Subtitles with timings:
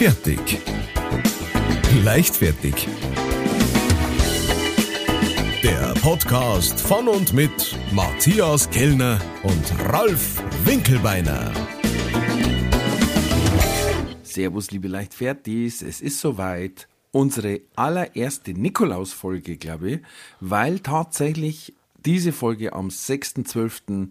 [0.00, 0.58] Fertig.
[2.02, 2.88] Leichtfertig.
[5.62, 11.52] Der Podcast von und mit Matthias Kellner und Ralf Winkelbeiner.
[14.22, 16.88] Servus, liebe Leichtfertis, es ist soweit.
[17.10, 20.00] Unsere allererste Nikolaus-Folge, glaube ich,
[20.40, 21.74] weil tatsächlich
[22.06, 24.08] diese Folge am 6.12.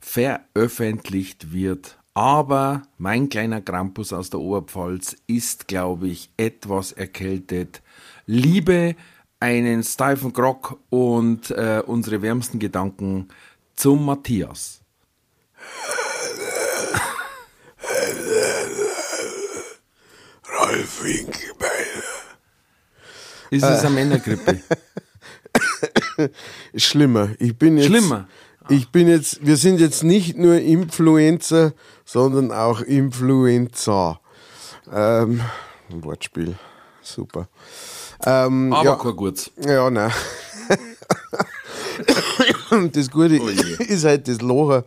[0.00, 1.98] veröffentlicht wird.
[2.16, 7.82] Aber mein kleiner Krampus aus der Oberpfalz ist, glaube ich, etwas erkältet.
[8.24, 8.96] Liebe
[9.38, 13.28] einen steifen Grog und äh, unsere wärmsten Gedanken
[13.74, 14.80] zum Matthias.
[20.42, 22.02] Ralf Winkelbeiner.
[23.50, 24.62] Ist es eine Männergrippe?
[26.74, 27.32] Schlimmer.
[27.38, 27.88] Ich bin jetzt.
[27.88, 28.26] Schlimmer?
[28.68, 31.72] Ich bin jetzt, wir sind jetzt nicht nur Influencer,
[32.04, 34.20] sondern auch Influencer.
[34.92, 35.40] Ähm,
[35.90, 36.56] ein Wortspiel.
[37.00, 37.48] Super.
[38.24, 39.50] Ähm, Aber ja, kein Gutes.
[39.64, 40.10] Ja, nein.
[42.92, 44.82] das Gute Oh ist halt das Lachen.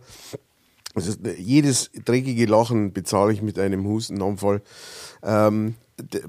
[0.94, 4.60] Also jedes dreckige Lachen bezahle ich mit einem Hustenanfall.
[5.22, 5.76] Ähm,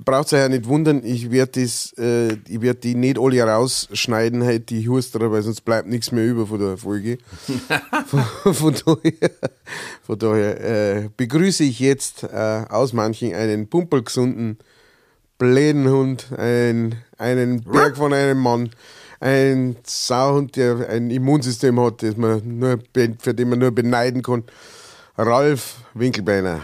[0.03, 4.69] braucht euch ja nicht wundern, ich werde äh, ich werd die nicht alle rausschneiden, halt
[4.69, 7.17] die Husterer, weil sonst bleibt nichts mehr über von der Folge.
[8.05, 9.31] von, von daher,
[10.03, 14.57] von daher äh, begrüße ich jetzt äh, aus manchen einen pumpelgesunden
[15.37, 18.69] Blädenhund, einen, einen Berg von einem Mann,
[19.19, 22.79] ein Sauhund, der ein Immunsystem hat, das man nur,
[23.19, 24.43] für den man nur beneiden kann.
[25.17, 26.61] Ralf Winkelbeiner.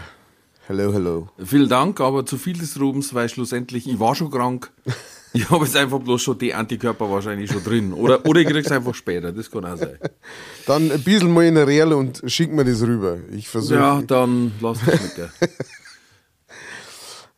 [0.68, 1.28] Hallo, hallo.
[1.42, 4.70] Vielen Dank, aber zu viel des Rubens, weil schlussendlich, ich war schon krank.
[5.34, 7.92] Ich habe jetzt einfach bloß schon die Antikörper wahrscheinlich schon drin.
[7.92, 9.98] Oder, oder ich krieg's einfach später, das kann auch sein.
[10.66, 13.18] Dann ein bisschen mal in der Real und schick mir das rüber.
[13.30, 13.74] Ich versuche.
[13.78, 15.30] Ja, dann lass mich schmecken.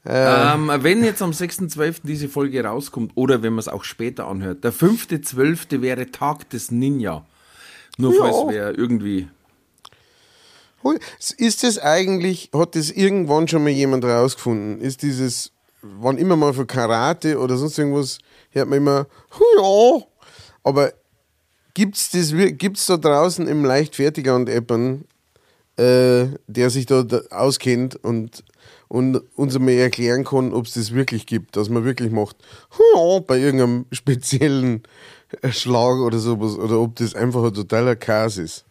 [0.06, 1.96] ähm, wenn jetzt am 6.12.
[2.04, 5.82] diese Folge rauskommt, oder wenn man es auch später anhört, der 5.12.
[5.82, 7.26] wäre Tag des Ninja.
[7.98, 8.20] Nur Ja.
[8.20, 9.28] falls wer irgendwie.
[11.36, 14.80] Ist das eigentlich, hat das irgendwann schon mal jemand rausgefunden?
[14.80, 15.52] Ist dieses,
[15.82, 18.18] wann immer mal für Karate oder sonst irgendwas,
[18.50, 19.06] hört man immer,
[19.38, 20.04] "Hu ja,
[20.64, 20.92] aber
[21.74, 25.04] gibt's das, wir- gibt's da draußen im Leichtfertiger und Appern,
[25.76, 28.44] äh, der sich da, auskennt und,
[28.88, 32.36] und uns einmal erklären kann, ob es das wirklich gibt, dass man wirklich macht,
[32.78, 34.82] "Hu ja, bei irgendeinem speziellen
[35.42, 38.64] äh, Schlag oder sowas, oder ob das einfach ein totaler Chaos ist.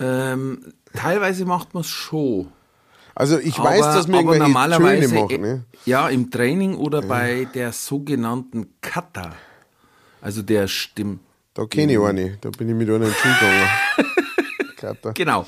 [0.00, 2.48] Ähm, teilweise macht man es schon.
[3.14, 5.40] Also ich weiß, dass man aber irgendwelche normalerweise, Töne machen.
[5.42, 5.64] Ne?
[5.72, 9.32] äh, Ja, im Training oder bei der sogenannten Kata.
[10.22, 11.20] Also der Stimm.
[11.54, 13.68] Da kenne ich eine, da bin ich mit einer in die Schule gegangen.
[14.80, 15.12] Kater.
[15.12, 15.44] Genau.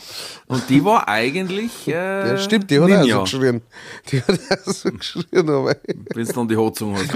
[0.47, 1.87] Und die war eigentlich.
[1.89, 3.63] Äh, Ja, stimmt, die hat Ninja, auch so geschrien.
[4.09, 5.75] Die hat auch so geschrien, aber
[6.15, 7.09] Wenn es dann die Hotzung hat.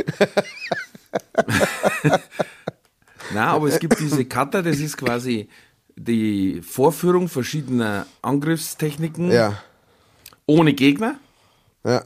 [3.35, 5.49] Nein, aber es gibt diese Kata, das ist quasi
[5.97, 9.61] die Vorführung verschiedener Angriffstechniken ja,
[10.47, 11.17] ohne Gegner.
[11.85, 12.03] ja,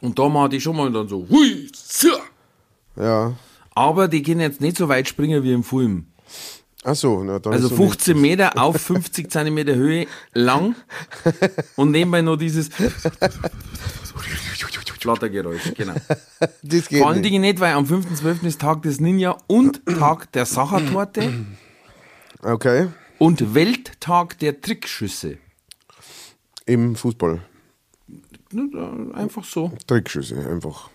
[0.00, 2.16] Und da machen die schon mal dann so, hui, sia.
[2.96, 3.34] ja.
[3.76, 6.06] Aber die können jetzt nicht so weit springen wie im Film.
[6.84, 10.76] Ach so, na, dann Also ist so 15 Meter auf 50 Zentimeter Höhe lang
[11.76, 12.70] und nebenbei noch dieses
[15.00, 15.94] Flattergeräusch, genau.
[16.62, 17.22] Das geht Vor allen.
[17.22, 18.46] Dingen nicht, weil am 5.12.
[18.46, 21.30] ist Tag des Ninja und Tag der Sachertorte
[22.42, 22.88] Okay,
[23.18, 25.38] und Welttag der Trickschüsse.
[26.66, 27.42] im Fußball.
[29.14, 29.72] Einfach so.
[29.86, 30.90] Trickschüsse, einfach.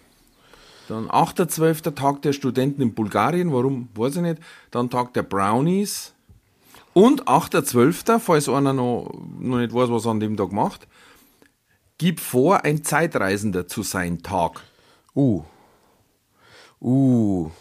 [0.88, 1.94] Dann 8.12.
[1.94, 4.42] Tag der Studenten in Bulgarien, warum, weiß ich nicht.
[4.72, 6.14] Dann Tag der Brownies.
[6.94, 10.88] Und 8.12., falls einer noch, noch nicht weiß, was er an dem Tag macht,
[12.00, 14.62] gib vor, ein Zeitreisender zu sein Tag.
[15.16, 15.44] Uh.
[16.82, 17.52] Uh.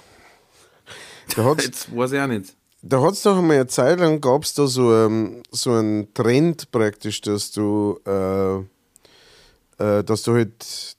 [1.37, 2.57] Da hat's, Jetzt weiß ich auch nicht.
[2.83, 6.71] Da hat's doch einmal eine Zeit lang, gab es da so, ähm, so einen Trend
[6.71, 8.59] praktisch, dass du, äh,
[9.83, 10.97] äh, dass du halt,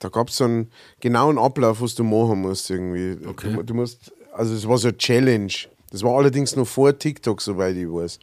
[0.00, 0.70] da gab es so einen
[1.00, 3.16] genauen Ablauf, was du machen musst irgendwie.
[3.26, 3.52] Okay.
[3.54, 5.52] Du, du musst, also es war so eine Challenge.
[5.90, 8.18] Das war allerdings noch vor TikTok, soweit ich weiß.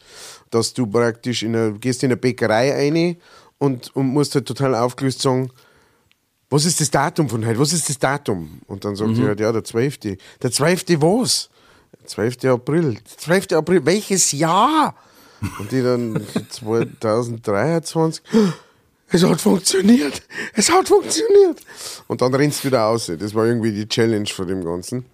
[0.49, 3.17] Dass du praktisch in eine, gehst in eine Bäckerei rein
[3.59, 5.51] und, und musst halt total aufgelöst sagen,
[6.49, 7.59] was ist das Datum von heute?
[7.59, 8.61] Was ist das Datum?
[8.65, 9.99] Und dann sagt sie halt, ja, der 12.
[10.41, 10.85] Der 12.
[10.99, 11.49] was?
[12.05, 12.45] 12.
[12.45, 12.97] April.
[13.17, 13.53] 12.
[13.53, 14.95] April, welches Jahr?
[15.59, 18.23] Und die dann 2023.
[19.11, 20.21] Es hat funktioniert.
[20.53, 21.61] Es hat funktioniert.
[22.07, 23.11] Und dann rennst du wieder aus.
[23.19, 25.05] Das war irgendwie die Challenge von dem Ganzen.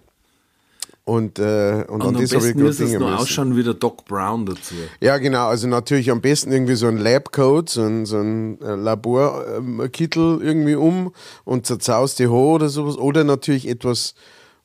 [1.04, 3.74] Und, äh, und, Und an am das habe ich es denken noch ausschauen wie der
[3.74, 4.74] Doc Brown dazu.
[5.00, 5.46] Ja, genau.
[5.46, 10.74] Also natürlich am besten irgendwie so ein Labcoat, so ein, so ein äh, Laborkittel irgendwie
[10.74, 11.12] um
[11.44, 12.98] und zerzauste Haar oder sowas.
[12.98, 14.14] Oder natürlich etwas,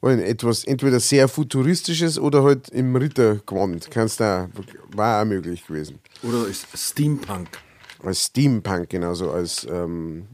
[0.02, 3.92] nicht, etwas entweder sehr futuristisches oder halt im Rittergewand.
[3.92, 4.50] Kannst da,
[4.96, 6.00] war auch möglich gewesen.
[6.24, 7.50] Oder ist Steampunk.
[8.04, 10.28] Als Steampunk, genauso als, ähm,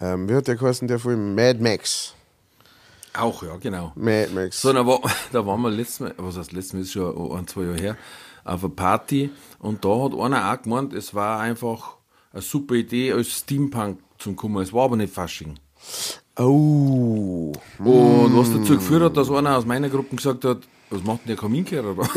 [0.00, 1.34] ähm, wie hat der geheißen, der Film?
[1.34, 2.14] Mad Max.
[3.12, 3.92] Auch, ja, genau.
[3.94, 4.62] Mad Max.
[4.62, 5.00] So, da, war,
[5.32, 7.96] da waren wir letztes Mal, was heißt letztes Mal, ist schon ein, zwei Jahre her,
[8.44, 11.96] auf einer Party und da hat einer auch gemeint, es war einfach
[12.32, 14.62] eine super Idee als Steampunk zum kommen.
[14.62, 15.58] Es war aber nicht Fasching.
[16.36, 17.52] Oh.
[17.78, 20.58] Und was dazu geführt hat, dass einer aus meiner Gruppe gesagt hat,
[20.90, 22.08] was macht denn der Kaminkehrer da?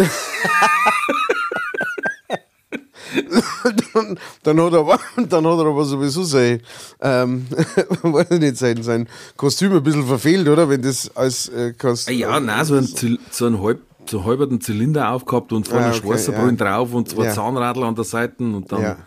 [3.93, 6.61] dann, dann, hat er, aber- dann hat er aber sowieso sein,
[7.01, 7.45] ähm,
[8.01, 10.67] weiß ich nicht, sein, sein Kostüm ein bisschen verfehlt, oder?
[10.69, 12.17] Wenn das als äh, Kostüm.
[12.17, 15.89] ja, nein, so ein, Zyl- so ein halb, so halberten Zylinder aufgehabt und vorne Ah,
[15.89, 16.51] okay, schwarzer ja.
[16.51, 17.31] Drauf und zwei Ja.
[17.33, 18.97] Zahnradl an der Seite und dann, Ja.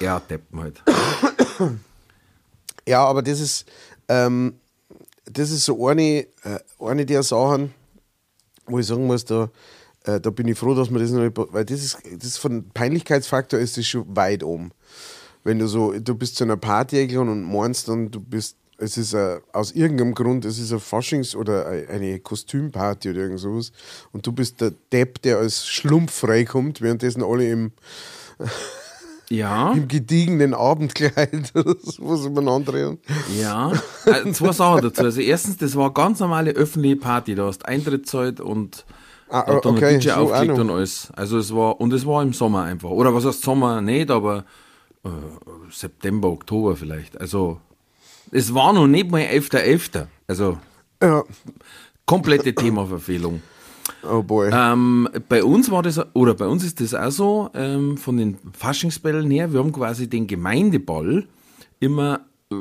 [0.00, 0.82] ja, deppen halt.
[2.88, 3.66] Ja, aber das ist,
[4.08, 4.54] ähm,
[5.24, 7.74] das ist so eine, äh, eine der Sachen,
[8.66, 9.50] wo ich sagen muss, da,
[10.04, 12.68] äh, da bin ich froh, dass man das noch nicht, weil das ist, das von
[12.70, 14.70] Peinlichkeitsfaktor ist das schon weit oben.
[15.44, 18.96] Wenn du so, du bist zu einer Party eingeladen und meinst dann, du bist, es
[18.98, 23.40] ist ein, aus irgendeinem Grund, es ist eine Faschings- oder ein- eine Kostümparty oder irgend
[23.40, 23.72] sowas
[24.12, 27.72] und du bist der Depp, der als Schlumpf freikommt, währenddessen alle im,
[29.28, 29.72] Ja.
[29.72, 32.98] im gediegenen Abendkleid oder sowas umeinander reden.
[33.40, 33.72] Ja,
[34.04, 35.02] äh, zwei Sachen dazu.
[35.02, 37.34] Also erstens, das war eine ganz normale öffentliche Party.
[37.34, 38.84] Da hast Eintritt zahlt und
[39.28, 41.08] Ah, hat dann okay, ein DJ so aufgelegt und alles.
[41.16, 42.90] Also es war, und es war im Sommer einfach.
[42.90, 44.44] Oder was heißt Sommer nicht, aber
[45.04, 45.08] äh,
[45.72, 47.20] September, Oktober vielleicht.
[47.20, 47.60] Also
[48.30, 50.06] es war noch nicht mal 11.11.
[50.28, 50.58] Also
[51.02, 51.24] Ja.
[52.06, 53.42] komplette Themaverfehlung.
[54.02, 54.50] Oh boy.
[54.52, 58.38] Ähm, bei uns war das, oder bei uns ist das auch so, ähm, von den
[58.52, 61.26] Faschingsbällen her, wir haben quasi den Gemeindeball
[61.80, 62.54] immer, äh,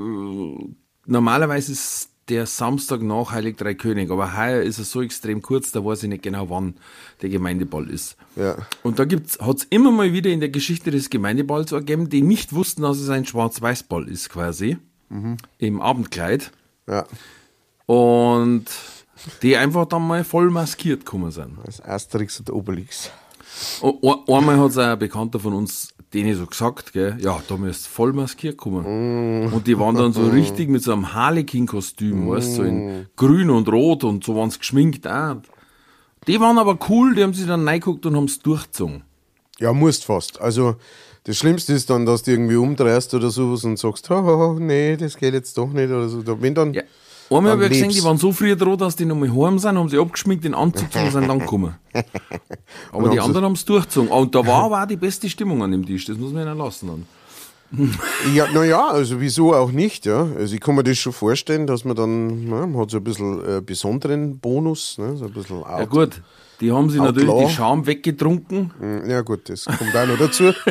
[1.05, 5.71] normalerweise ist der Samstag nach Heilig Drei König, aber heuer ist er so extrem kurz,
[5.71, 6.75] da weiß ich nicht genau, wann
[7.21, 8.17] der Gemeindeball ist.
[8.35, 8.57] Ja.
[8.81, 12.53] Und da gibt's, hat's immer mal wieder in der Geschichte des Gemeindeballs ergeben, die nicht
[12.53, 14.77] wussten, dass es ein Schwarz-Weiß-Ball ist, quasi,
[15.59, 16.51] im Abendkleid.
[16.87, 17.05] Ja.
[17.85, 18.65] Und
[19.41, 21.57] die einfach dann mal voll maskiert gekommen sind.
[21.65, 23.09] Das Asterix und Obelix.
[23.81, 27.87] O- Einmal hat es ein Bekannter von uns denen so gesagt, gell, ja, da müsst
[27.87, 29.51] voll maskiert kommen.
[29.51, 33.67] Und die waren dann so richtig mit so einem Harlequin-Kostüm, weißt so in grün und
[33.69, 35.37] rot und so waren sie geschminkt auch.
[36.27, 39.03] Die waren aber cool, die haben sich dann reingeguckt und haben es durchgezogen.
[39.59, 40.39] Ja, musst fast.
[40.41, 40.75] Also,
[41.25, 45.17] das Schlimmste ist dann, dass du irgendwie umdrehst oder sowas und sagst, ha, nee, das
[45.17, 46.23] geht jetzt doch nicht oder so.
[46.41, 46.73] Wenn dann.
[46.73, 46.83] Ja.
[47.29, 49.89] Einmal habe ich gesehen, die waren so früh dran, dass die nochmal heim sind, haben
[49.89, 51.75] sie abgeschminkt, den Anzug und sind dann gekommen.
[52.91, 54.09] Aber die anderen haben es durchgezogen.
[54.09, 56.57] Und da war aber auch die beste Stimmung an dem Tisch, das muss man ihnen
[56.57, 56.87] lassen.
[56.87, 57.05] Dann.
[58.33, 60.27] Ja, naja, also wieso auch nicht, ja.
[60.37, 63.03] Also ich kann mir das schon vorstellen, dass man dann, na, man hat so ein
[63.03, 65.79] bisschen äh, besonderen Bonus, ne, so ein bisschen out.
[65.79, 66.21] Ja gut,
[66.61, 67.23] die haben sich Outlaw.
[67.23, 68.71] natürlich die Schaum weggetrunken.
[68.79, 70.53] Mm, Ja gut, das kommt auch noch dazu.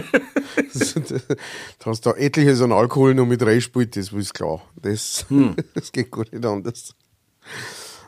[0.75, 4.63] Du hast da etliches an Alkohol noch mit reingespielt, das ist klar.
[4.81, 5.27] Das,
[5.75, 6.95] das geht gar nicht anders.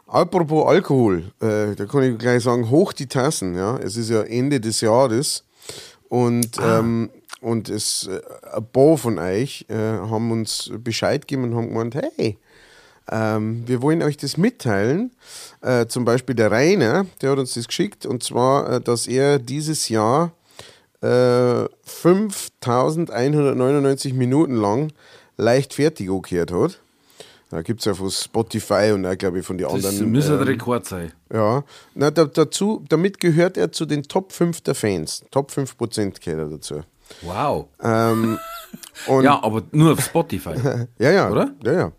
[0.07, 3.57] Apropos Alkohol, äh, da kann ich gleich sagen, hoch die Tassen.
[3.57, 3.77] Ja?
[3.79, 5.45] Es ist ja Ende des Jahres
[6.09, 8.21] und, ähm, und es, äh,
[8.57, 12.39] ein paar von euch äh, haben uns Bescheid gegeben und haben gemeint, hey,
[13.11, 15.13] ähm, wir wollen euch das mitteilen.
[15.61, 19.39] Äh, zum Beispiel der Rainer, der hat uns das geschickt, und zwar, äh, dass er
[19.39, 20.33] dieses Jahr
[21.03, 24.93] äh, 5199 Minuten lang
[25.37, 26.81] leichtfertig angehört hat.
[27.51, 30.11] Da gibt es ja von Spotify und auch, glaube ich, von den Das anderen.
[30.11, 31.13] müsste ähm, ein Rekord sein.
[31.33, 31.63] ja,
[31.95, 35.23] na, da, dazu, damit gehört er zu den Top 5 der Fans.
[35.31, 36.81] Top 5 Prozent gehört er dazu.
[37.23, 37.67] Wow.
[37.83, 38.39] Ähm,
[39.23, 40.55] Ja, aber nur auf Spotify.
[40.99, 41.51] ja, ja, Oder?
[41.63, 41.93] Ja, ja.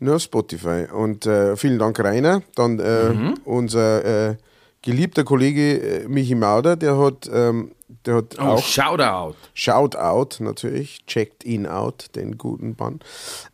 [0.00, 0.86] Nur auf Spotify.
[0.92, 2.42] Und äh, vielen Dank, Rainer.
[2.54, 3.34] Dann äh, Mhm.
[3.44, 4.36] unser äh,
[4.82, 7.72] geliebter Kollege äh, Michi Mauder, der hat, ähm,
[8.06, 9.34] der hat Oh, auch Shoutout.
[9.54, 13.00] Shoutout natürlich, checkt ihn out, den guten Mann.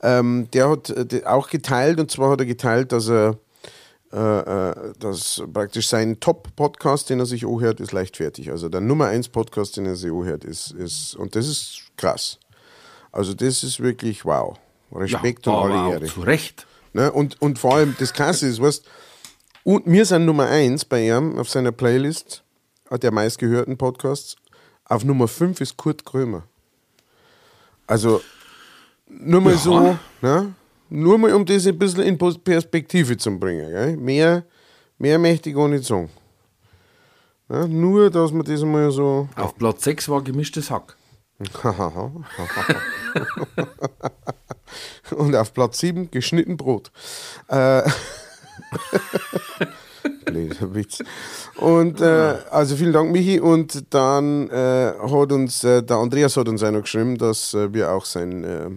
[0.03, 3.39] Ähm, der hat äh, auch geteilt und zwar hat er geteilt, dass er
[4.13, 8.51] äh, dass praktisch sein Top-Podcast, den er sich anhört, ist leichtfertig.
[8.53, 12.39] Also der Nummer 1 Podcast, den er sich anhört, ist, ist und das ist krass.
[13.11, 14.57] Also das ist wirklich wow.
[14.95, 16.07] Respekt und aber alle Ehre.
[16.07, 16.67] Zu Recht.
[16.93, 17.11] Ne?
[17.13, 18.85] Und, und vor allem das Krasse ist, weißt
[19.65, 22.43] und wir sind Nummer 1 bei ihm auf seiner Playlist
[22.91, 24.37] der meistgehörten Podcasts.
[24.85, 26.43] Auf Nummer 5 ist Kurt Krömer.
[27.87, 28.21] Also
[29.09, 29.59] nur mal Ja.
[29.59, 30.55] so, ne?
[30.91, 33.71] nur mal um das ein bisschen in Perspektive zu bringen.
[33.71, 33.97] Gell?
[33.97, 34.45] Mehr
[34.99, 36.09] Mehr möchte ich gar nicht sagen.
[37.49, 39.29] Ja, nur, dass man das mal so.
[39.37, 40.97] Auf Platz 6 war gemischtes Hack.
[45.17, 46.91] Und auf Platz 7 geschnitten Brot.
[47.49, 47.83] Äh,
[50.61, 51.03] Witz.
[51.57, 53.41] Und äh, also vielen Dank, Michi.
[53.41, 57.73] Und dann äh, hat uns äh, der Andreas hat uns auch noch geschrieben, dass äh,
[57.73, 58.71] wir auch sein, äh,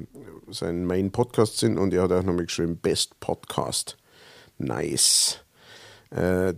[0.50, 1.78] sein Main Podcast sind.
[1.78, 3.98] Und er hat auch noch mal geschrieben: Best Podcast.
[4.58, 5.42] Nice.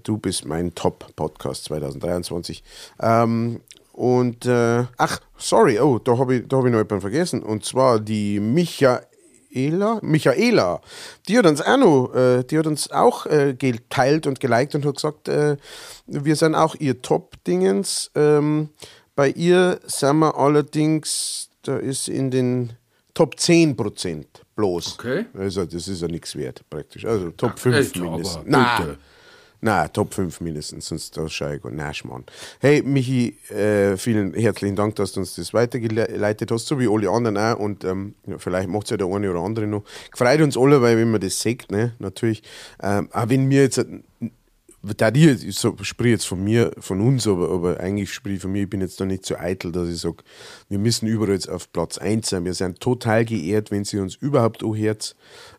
[0.03, 2.63] Du bist mein Top-Podcast 2023.
[3.01, 3.61] Ähm,
[3.99, 7.43] und äh, ach, sorry, oh, da habe ich, da hab ich noch jemanden vergessen.
[7.43, 10.79] Und zwar die Michaela, Michaela,
[11.27, 14.85] die hat uns auch noch, äh, die hat uns auch äh, geteilt und geliked und
[14.85, 15.57] hat gesagt, äh,
[16.07, 18.09] wir sind auch ihr Top-Dingens.
[18.15, 18.69] Ähm,
[19.17, 22.77] bei ihr sind wir allerdings, da ist in den
[23.13, 24.97] Top 10 Prozent bloß.
[24.97, 25.25] Okay.
[25.37, 27.03] Also das ist ja nichts wert praktisch.
[27.03, 28.45] Also Top 5 echt, mindestens.
[28.45, 28.97] bitte.
[29.61, 29.89] Nein.
[29.91, 32.23] Top 5 mindestens, sonst schaue ich nicht, Mann.
[32.59, 37.09] Hey, Michi, äh, vielen herzlichen Dank, dass du uns das weitergeleitet hast, so wie alle
[37.09, 37.59] anderen auch.
[37.59, 39.83] Und ähm, vielleicht macht es ja der eine oder andere noch.
[40.11, 42.41] Gefreut uns alle, weil wenn man das sagt, ne, natürlich.
[42.81, 43.85] Ähm, auch wenn mir jetzt,
[44.81, 48.41] da die, ich so, sprich jetzt von mir, von uns, aber, aber eigentlich sprich ich
[48.41, 50.23] von mir, ich bin jetzt da nicht so eitel, dass ich sage,
[50.69, 52.45] wir müssen überall jetzt auf Platz 1 sein.
[52.45, 55.17] Wir sind total geehrt, wenn sie uns überhaupt anhört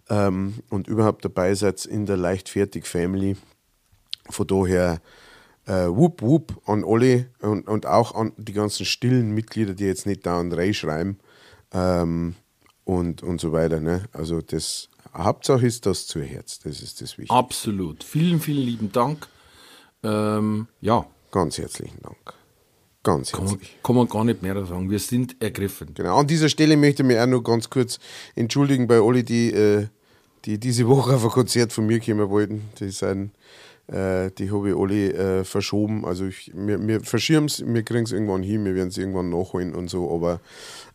[0.08, 3.36] ähm, und überhaupt dabei seid in der Leichtfertig-Family.
[4.30, 5.00] Von daher,
[5.66, 10.06] äh, wupp, wupp an alle und, und auch an die ganzen stillen Mitglieder, die jetzt
[10.06, 11.18] nicht dauernd reinschreiben
[11.72, 12.34] ähm,
[12.84, 13.80] und, und so weiter.
[13.80, 14.04] Ne?
[14.12, 17.38] Also das Hauptsache ist das zu Herz, das ist das Wichtige.
[17.38, 18.04] Absolut.
[18.04, 19.28] Vielen, vielen lieben Dank.
[20.02, 22.34] Ähm, ja, Ganz herzlichen Dank.
[23.02, 23.76] Ganz kann man, herzlich.
[23.82, 24.90] kann man gar nicht mehr sagen.
[24.90, 25.94] Wir sind ergriffen.
[25.94, 26.18] Genau.
[26.18, 27.98] An dieser Stelle möchte ich mich auch noch ganz kurz
[28.34, 29.86] entschuldigen bei alle, die, äh,
[30.44, 32.68] die diese Woche auf ein Konzert von mir kommen wollten.
[32.78, 33.32] Die sind,
[33.90, 36.04] äh, die habe ich alle äh, verschoben.
[36.04, 39.30] Also ich, wir, wir verschieben es, wir kriegen es irgendwann hin, wir werden es irgendwann
[39.30, 40.12] nachholen und so.
[40.14, 40.40] Aber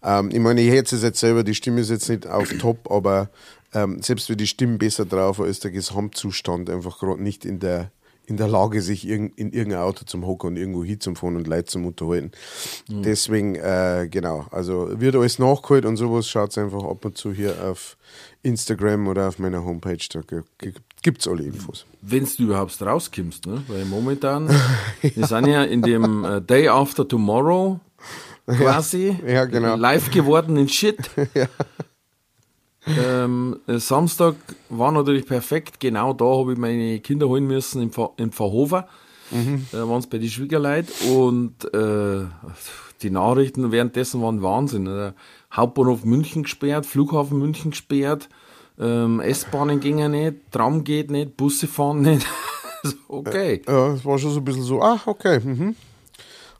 [0.03, 2.89] ähm, ich meine, ich hätte es jetzt selber, die Stimme ist jetzt nicht auf Top,
[2.89, 3.29] aber
[3.73, 7.59] ähm, selbst wenn die Stimme besser drauf war, ist der Gesamtzustand einfach gerade nicht in
[7.59, 7.91] der
[8.27, 11.85] in der Lage, sich in irgendein Auto zum Hocken und irgendwo hinzufahren und Leute zum
[11.85, 12.31] Unterhalten.
[12.87, 17.55] Deswegen, äh, genau, also wird alles nachgeholt und sowas, schaut einfach ab und zu hier
[17.63, 17.97] auf
[18.43, 20.21] Instagram oder auf meiner Homepage, da
[21.01, 21.85] gibt es alle Infos.
[22.01, 23.63] Wenn du überhaupt rauskommst, ne?
[23.67, 24.49] weil momentan,
[25.01, 27.79] wir sind ja in dem äh, Day After Tomorrow
[28.47, 29.75] quasi ja, genau.
[29.75, 30.97] live geworden in Shit.
[32.87, 34.35] ähm, äh, Samstag
[34.69, 38.87] war natürlich perfekt, genau da habe ich meine Kinder holen müssen im, Ver im Verhofer.
[39.71, 42.25] Da waren es bei den Schwiegerleut und äh,
[43.01, 44.85] die Nachrichten währenddessen waren Wahnsinn.
[44.85, 45.15] Der
[45.51, 48.29] Hauptbahnhof München gesperrt, Flughafen München gesperrt,
[48.79, 52.25] ähm, S-Bahnen gingen nicht, Tram geht nicht, Busse fahren nicht.
[53.07, 53.63] Okay.
[53.67, 55.75] Ja, es war schon so ein bisschen so, ach, okay, mhm.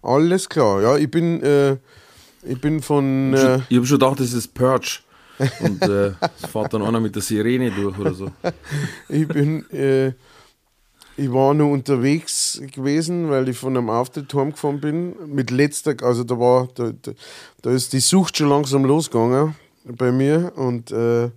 [0.02, 0.82] alles klar.
[0.82, 1.78] Ja, ich bin, äh,
[2.42, 5.02] ich bin von, äh, Ich habe schon gedacht, das ist Purge.
[5.62, 6.12] Und äh,
[6.52, 8.32] fährt dann einer mit der Sirene durch oder so.
[9.10, 10.14] ich bin, äh,
[11.18, 15.16] ich war nur unterwegs gewesen, weil ich von einem Auftritt heimgefahren bin.
[15.28, 17.12] Mit letzter, also da war, da, da,
[17.62, 21.30] da ist die Sucht schon langsam losgegangen bei mir und äh,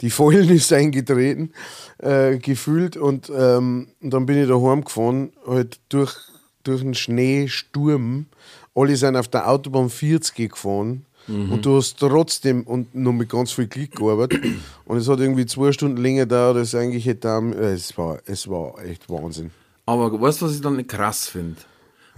[0.00, 1.52] die Vollen ist eingetreten,
[1.98, 2.96] äh, gefühlt.
[2.96, 6.16] Und, ähm, und dann bin ich da heimgefahren, halt durch,
[6.64, 8.26] durch einen Schneesturm.
[8.74, 11.04] Alle sind auf der Autobahn 40 gefahren.
[11.28, 14.42] Und du hast trotzdem und noch mit ganz viel Glück gearbeitet.
[14.84, 17.28] Und es hat irgendwie zwei Stunden länger gedauert, als eigentlich hätte.
[17.56, 19.52] äh, Es war, es war echt Wahnsinn.
[19.86, 21.56] Aber weißt du, was ich dann krass finde?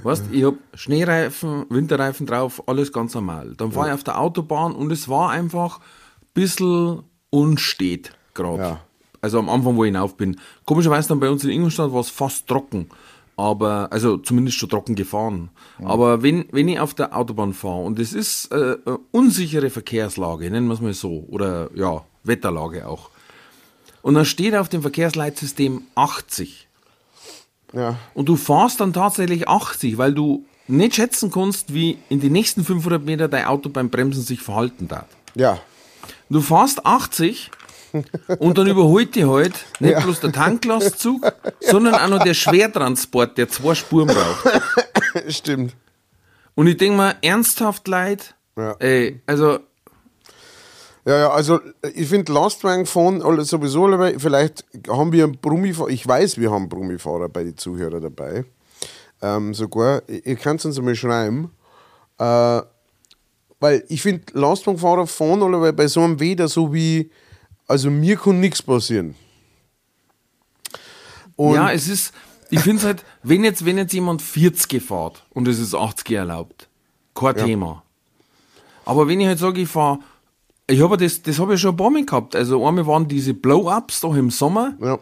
[0.03, 3.55] Weißt ich habe Schneereifen, Winterreifen drauf, alles ganz normal.
[3.57, 5.83] Dann fahre ich auf der Autobahn und es war einfach ein
[6.35, 8.63] bisschen unstet gerade.
[8.63, 8.81] Ja.
[9.21, 10.39] Also am Anfang, wo ich hinauf bin.
[10.65, 12.89] Komischerweise dann bei uns in Ingolstadt war es fast trocken.
[13.37, 15.49] Aber, also zumindest schon trocken gefahren.
[15.83, 20.51] Aber wenn, wenn ich auf der Autobahn fahre und es ist äh, eine unsichere Verkehrslage,
[20.51, 23.11] nennen wir es mal so, oder ja, Wetterlage auch.
[24.03, 26.69] Und dann steht auf dem Verkehrsleitsystem 80.
[27.73, 32.33] Ja, Und du fährst dann tatsächlich 80, weil du nicht schätzen kannst, wie in den
[32.33, 35.07] nächsten 500 Meter dein Auto beim Bremsen sich verhalten darf.
[35.35, 35.59] ja,
[36.29, 37.51] Du fährst 80
[38.39, 41.21] und dann überholt dich halt nicht bloß der Tanklastzug,
[41.61, 44.63] sondern auch noch der Schwertransport, der zwei Spuren braucht.
[45.29, 45.75] stimmt.
[46.55, 48.75] Und ich denke mal, ernsthaft Leid, Ja.
[48.79, 49.59] ey, also
[51.05, 51.61] Ja, ja, also
[51.95, 53.89] ich finde Lastwagen fahren sowieso.
[54.19, 58.45] Vielleicht haben wir einen Brummifahrer, ich weiß, wir haben Brummifahrer bei den Zuhörern dabei.
[59.21, 61.51] Ähm, sogar, ihr könnt es uns mal schreiben.
[62.19, 62.63] Äh,
[63.61, 67.11] weil ich finde, Lastwagenfahrer fahren alle bei so einem Wetter so wie,
[67.73, 69.15] also mir kann nichts passieren.
[71.37, 72.13] Und ja, es ist,
[72.51, 76.69] ich finde halt, wenn jetzt, wenn jetzt jemand 40 fährt und es ist 80 erlaubt,
[77.15, 77.83] kein Thema.
[78.85, 80.01] Aber wenn ich halt sage, ich fahre,
[80.67, 82.37] ich habe das, das habe ich schon ein paar Mal gehabt.
[82.37, 84.75] Also einmal waren diese Blow-Ups doch im Sommer.
[84.79, 84.99] Ja.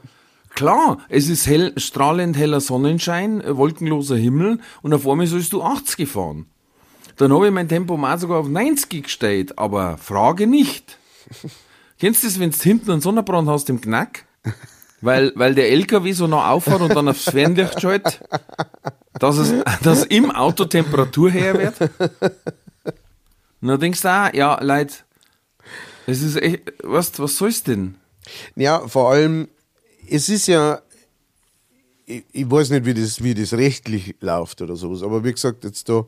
[0.50, 6.08] Klar, es ist hell, strahlend heller Sonnenschein, wolkenloser Himmel und auf einmal sollst du 80
[6.08, 6.46] fahren.
[7.16, 10.98] Dann habe ich mein Tempo mal sogar auf 90 gestellt, aber Frage nicht.
[12.00, 14.24] Kennst du das, wenn du hinten einen Sonnenbrand hast im Knack?
[15.02, 18.20] Weil, weil der LKW so nah auffährt und dann aufs Fernlicht schaltet,
[19.18, 21.90] dass es, dass im Auto Temperatur her wird?
[23.62, 24.94] Und dann denkst du auch, ja, Leute,
[26.06, 27.96] es ist echt, was, was soll's denn?
[28.56, 29.48] Ja, vor allem,
[30.08, 30.80] es ist ja,
[32.06, 35.64] ich, ich weiß nicht, wie das, wie das rechtlich läuft oder sowas, aber wie gesagt,
[35.64, 36.04] jetzt da,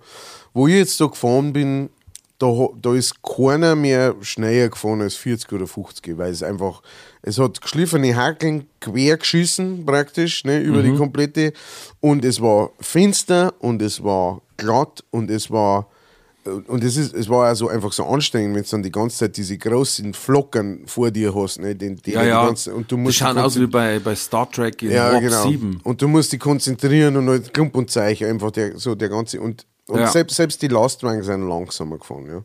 [0.53, 1.91] wo ich jetzt da gefahren bin,
[2.43, 6.83] da, da ist keiner mehr schneller gefahren als 40 oder 50, weil es einfach,
[7.23, 11.53] es hat geschliffene Hackeln quer geschissen praktisch, ne, über die komplette,
[12.01, 15.89] und es war finster und es war glatt und es war,
[16.67, 19.37] und es, ist, es war also einfach so anstrengend, wenn du dann die ganze Zeit
[19.37, 21.61] diese großen Flocken vor dir hast.
[21.61, 23.69] Ne, die, die, Ja, die ja, ganze, und du die musst schauen dich aus wie
[23.69, 25.49] bei, bei Star Trek in ja, Warp genau.
[25.49, 25.81] 7.
[25.85, 29.41] Und du musst dich konzentrieren und halt Klump und Zeichen einfach der, so der ganze.
[29.41, 30.07] Und, und Ja.
[30.11, 32.27] selbst, selbst die Lastwagen sind langsamer gefahren.
[32.29, 32.43] Ja.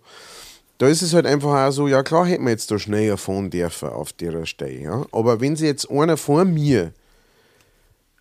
[0.79, 3.49] Da ist es halt einfach auch so, ja klar hätten wir jetzt da schneller fahren
[3.49, 4.79] dürfen auf der Stelle.
[4.81, 5.05] Ja.
[5.11, 6.93] Aber wenn sie jetzt einer vor mir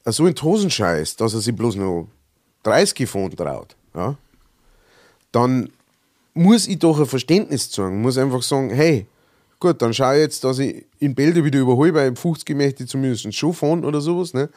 [0.04, 2.08] so in die Hosen scheißt, dass er sich bloß noch
[2.62, 4.16] 30 fahren traut, ja,
[5.32, 5.70] dann
[6.34, 8.00] muss ich doch ein Verständnis zeigen.
[8.02, 9.06] Muss einfach sagen, hey,
[9.58, 12.84] gut, dann schau ich jetzt, dass ich in Bälde wieder überhole, weil im 50 möchte
[12.84, 14.32] ich zumindest schon fahren oder sowas.
[14.34, 14.48] Ne?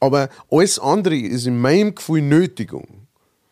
[0.00, 3.05] Aber alles andere ist in meinem Gefühl Nötigung.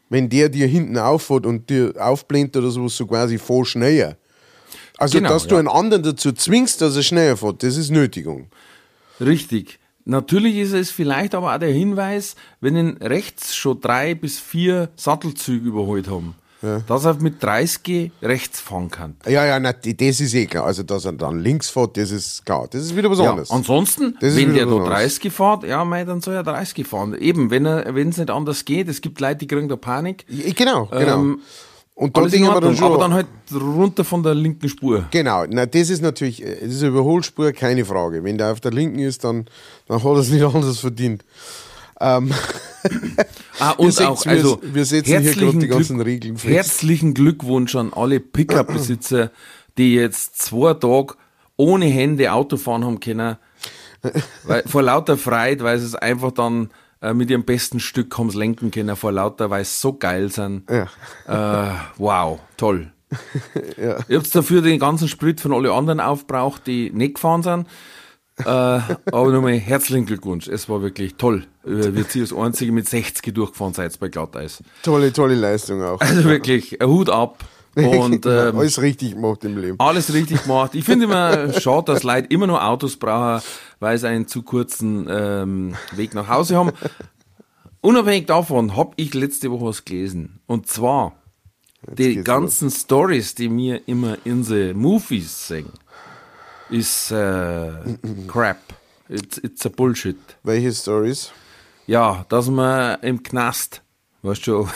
[0.08, 4.16] Wenn der dir hinten auffährt und dir aufblendet oder sowas, so quasi fahr schneller.
[4.98, 5.58] Also, Genau, dass du ja.
[5.60, 8.48] einen anderen dazu zwingst, dass er schneller fährt, das ist Nötigung.
[9.20, 9.78] Richtig.
[10.04, 14.90] Natürlich ist es vielleicht aber auch der Hinweis, wenn ihn rechts schon drei bis vier
[14.96, 16.34] Sattelzüge überholt haben,
[16.86, 19.16] dass er mit 30 rechts fahren kann.
[19.26, 20.64] Ja, ja, die- das ist eh klar.
[20.64, 22.66] Also, dass er dann links fährt, das ist klar.
[22.70, 23.50] Das ist wieder was Ja, anderes.
[23.50, 24.88] ansonsten, wenn der da was anderes.
[25.18, 27.14] 30 fährt, ja, mei, dann soll er 30 fahren.
[27.18, 30.24] Eben, wenn es nicht anders geht, es gibt Leute, die kriegen da Panik.
[30.28, 31.14] Ja, genau, genau.
[31.20, 31.38] Ähm,
[31.96, 32.86] und da denken wir dann schon.
[32.88, 35.04] aber dann halt runter von der linken Spur.
[35.12, 38.24] Genau, na, das ist natürlich, äh, das ist eine Überholspur, keine Frage.
[38.24, 39.46] Wenn der auf der linken ist, dann,
[39.86, 41.24] dann hat er es nicht anders verdient.
[42.04, 42.32] Ähm,
[43.60, 46.36] Ah, und seht's, auch, wir- also, wir setzen hier herzlichen gerade die ganzen Glück- Regeln
[46.36, 46.52] fest.
[46.54, 49.30] Herzlichen Glückwunsch an alle Pickup-Besitzer,
[49.78, 51.14] die jetzt zwei Tage
[51.56, 53.36] ohne Hände Auto fahren haben können.
[54.42, 58.28] Weil, vor lauter Freude, weil sie es einfach dann äh, mit ihrem besten Stück haben
[58.28, 60.64] sie lenken können, vor lauter, weil sie so geil sind.
[60.68, 61.70] Ja.
[61.70, 62.90] Äh, wow, toll.
[64.08, 67.66] Ich hab's dafür den ganzen Sprit von alle anderen aufbraucht, die nicht gefahren sind.
[68.38, 70.48] Äh, aber nochmal herzlichen Glückwunsch.
[70.48, 71.46] Es war wirklich toll.
[71.62, 74.62] Wir ziehen das einzige mit 60 durchgefahren seid bei Glatteis.
[74.82, 76.00] tolle, tolle Leistung auch.
[76.00, 77.44] Also wirklich, Hut ab.
[77.76, 79.80] Und ähm, Alles richtig gemacht im Leben.
[79.80, 80.74] alles richtig gemacht.
[80.74, 83.42] Ich finde immer schade, dass Leute immer noch Autos brauchen,
[83.80, 86.70] weil sie einen zu kurzen ähm, Weg nach Hause haben.
[87.80, 90.40] Unabhängig davon habe ich letzte Woche was gelesen.
[90.46, 91.16] Und zwar
[91.86, 95.72] die geht's ganzen Stories, die mir immer in the Movies singen,
[96.70, 97.70] ist äh,
[98.26, 98.58] Crap.
[99.08, 100.16] It's, it's a Bullshit.
[100.42, 101.30] Welche Stories?
[101.86, 103.82] Ja, dass man im Knast,
[104.22, 104.68] weißt du,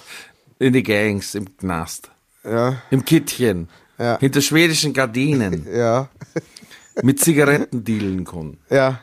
[0.58, 2.10] in die Gangs im Knast,
[2.44, 4.18] Ja, im Kittchen, Ja.
[4.18, 6.08] hinter schwedischen Gardinen ja,
[7.02, 8.58] mit Zigaretten dealen kann.
[8.70, 9.00] ja.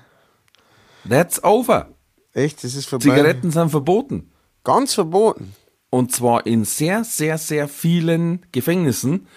[1.07, 1.89] That's over.
[2.33, 3.03] Echt, das ist vorbei.
[3.03, 4.31] Zigaretten sind verboten.
[4.63, 5.53] Ganz verboten.
[5.91, 9.27] Und zwar in sehr, sehr, sehr vielen Gefängnissen.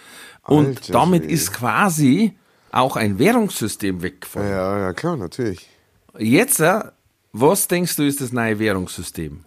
[0.47, 1.35] Und Alter damit Schwede.
[1.35, 2.39] ist quasi
[2.71, 4.51] auch ein Währungssystem weggefallen.
[4.51, 5.69] Ja, ja, klar, natürlich.
[6.19, 6.81] Jetzt, äh,
[7.33, 9.45] was denkst du, ist das neue Währungssystem?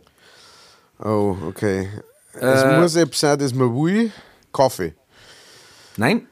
[1.00, 1.90] Oh, okay.
[2.34, 4.12] Es Äh, muss etwas sein, das man will.
[4.54, 4.94] Kaffee.
[5.98, 6.28] Nein,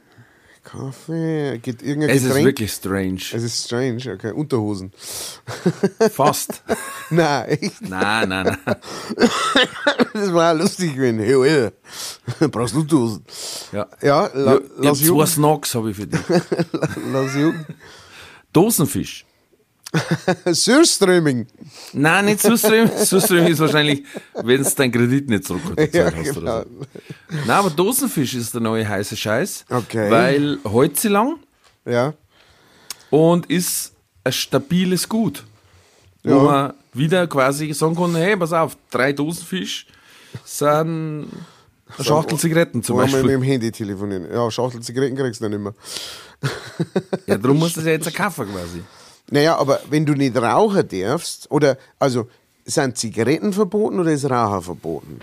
[0.72, 2.46] Kaffee, geht irgendein es ist Getränk?
[2.46, 3.22] wirklich strange.
[3.34, 4.32] Es ist strange, okay.
[4.32, 4.92] Unterhosen.
[6.12, 6.62] Fast.
[7.10, 7.82] Nein, echt.
[7.82, 8.76] Nein, nein, nein.
[10.14, 11.20] Das war lustig gewesen.
[11.20, 12.48] Hey, Alter.
[12.50, 13.26] Brauchst du Unterhosen?
[13.72, 13.88] Ja.
[14.02, 15.26] Ja, la, Ja, lass zwei.
[15.26, 16.20] Snacks habe ich für dich.
[17.12, 17.66] Lass jucken.
[18.54, 19.26] Dosenfisch.
[20.54, 21.48] Surströmming.
[21.94, 22.92] Nein, nicht Surströmming.
[23.06, 24.04] Surströmming ist wahrscheinlich,
[24.36, 26.40] wenn du deinen Kredit nicht zurückgezahlt Ja, hast genau.
[26.42, 26.86] oder so.
[27.30, 29.66] Nein, aber Dosenfisch ist der neue heiße Scheiß.
[29.70, 30.10] Okay.
[30.12, 31.38] Weil hält sie lang
[31.86, 32.14] Ja.
[33.10, 35.44] und ist ein stabiles Gut.
[36.24, 36.44] Wo Ja.
[36.44, 39.88] man wieder quasi sagen kann, hey, pass auf, drei Dosenfisch
[40.46, 40.68] sind
[41.98, 43.32] eine Schachtel Zigaretten zum Wo wir mit Beispiel.
[43.32, 44.28] dem Handy telefonieren.
[44.32, 45.74] Ja, Schachtel Zigaretten kriegst du dann nicht mehr.
[47.26, 48.84] Ja, darum musst du es ja jetzt kaufen quasi.
[49.32, 52.28] Naja, aber wenn du nicht rauchen darfst, oder, also,
[52.66, 55.20] sind Zigaretten verboten oder ist Raucher verboten?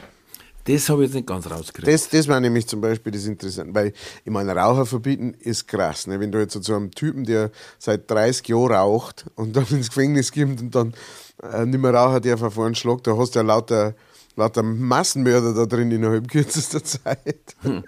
[0.66, 1.86] Das habe ich jetzt nicht ganz rausgekriegt.
[1.86, 3.92] Das, das war nämlich zum Beispiel das Interessante, weil
[4.24, 6.08] ich meine, Raucher verbieten ist krass.
[6.08, 6.18] Ne?
[6.18, 9.88] Wenn du jetzt so zu einem Typen, der seit 30 Jahren raucht und dann ins
[9.88, 10.92] Gefängnis kommt und dann
[11.40, 13.94] äh, nicht mehr rauchen darf auf einen Schlag, da hast du ja lauter,
[14.34, 17.54] lauter Massenmörder da drin innerhalb kürzester Zeit.
[17.62, 17.84] Hm.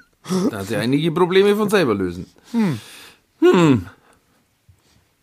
[0.51, 2.27] Da hat er einige Probleme von selber lösen.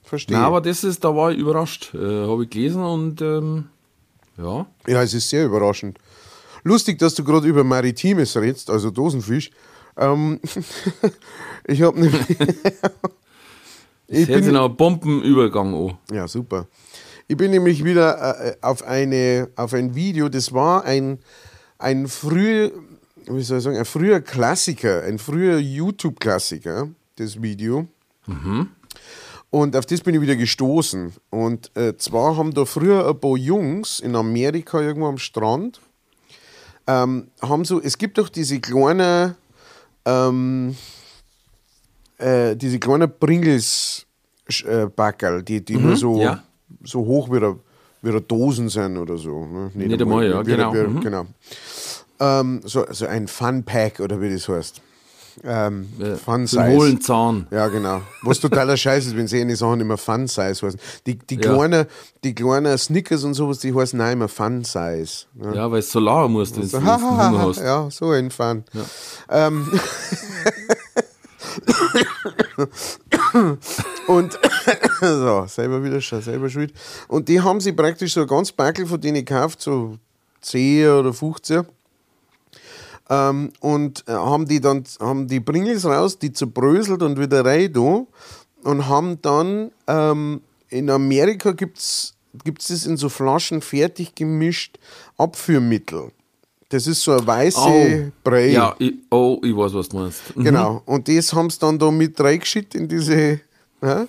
[0.06, 0.38] Verstehe.
[0.38, 1.94] Na, aber das ist, da war ich überrascht.
[1.94, 3.66] Äh, habe ich gelesen und ähm,
[4.38, 4.68] ja.
[4.88, 5.98] Ja, es ist sehr überraschend.
[6.64, 9.52] Lustig, dass du gerade über Maritimes redest, also Dosenfisch.
[9.98, 10.40] Ähm,
[11.68, 12.22] ich habe nämlich.
[14.08, 15.98] Ich nach einem Bombenübergang an.
[16.16, 16.68] Ja, super.
[17.28, 21.18] Ich bin nämlich wieder äh, auf, eine, auf ein Video, das war ein,
[21.80, 22.72] ein früher,
[23.26, 27.88] wie soll ich sagen, ein früher Klassiker, ein früher YouTube-Klassiker, das Video.
[29.56, 31.14] Und auf das bin ich wieder gestoßen.
[31.30, 35.80] Und äh, zwar haben da früher ein paar Jungs in Amerika irgendwo am Strand,
[36.88, 39.36] ähm, haben so, es gibt doch diese kleinen,
[40.04, 40.76] ähm,
[42.18, 44.06] äh, diese kleinen Pringles
[44.66, 44.88] äh,
[45.42, 46.44] die, die nur so, ja.
[46.84, 47.30] so hoch
[48.02, 49.46] wie eine Dosen sind oder so.
[49.46, 49.72] Ne?
[49.74, 50.74] Nicht einmal, ja, wie- genau.
[50.74, 51.00] Wie, Mhm.
[51.00, 51.26] genau.
[52.20, 54.82] Ähm, so, so ein Fun Pack oder wie das heißt.
[55.44, 56.68] Ähm, Äh, Fun Size.
[56.68, 57.48] hohlen Zahn.
[57.52, 58.02] Ja, genau.
[58.24, 60.80] Was totaler Scheiß ist, wenn sie eine Sachen immer Fun Size heißen.
[61.06, 61.42] Die, die, Ja.
[61.54, 61.86] kleinen,
[62.24, 65.26] die kleinen Snickers und sowas, die heißen auch immer Fun Size.
[65.34, 65.56] Ne?
[65.56, 67.60] Ja, weil es so lachen musst, wenn du So, wenn du Hunger hast.
[67.62, 68.64] ja, so ein Fun.
[69.30, 69.70] Ähm,
[74.08, 74.40] und
[75.02, 76.74] so, selber wieder schon, selber schuld.
[77.08, 79.98] Und die haben sie praktisch so ein ganz Backel von denen gekauft, so
[80.42, 81.66] 10 oder 15.
[83.10, 87.72] Ähm, und äh, haben die dann haben die Pringles raus, die zerbröselt und wieder rein
[87.72, 88.06] da
[88.64, 92.14] und haben dann ähm, in Amerika gibt's
[92.44, 94.80] gibt's das in so Flaschen fertig gemischt
[95.18, 96.12] Abführmittel.
[96.70, 98.12] Das ist so ein weiße Oh.
[98.24, 98.48] Brei.
[98.50, 100.36] Ja, ich, oh, ich weiß, was du meinst.
[100.36, 100.44] Mhm.
[100.44, 100.82] Genau.
[100.86, 103.40] Und das haben sie dann da mit reingeschickt in diese.
[103.82, 104.08] Ja?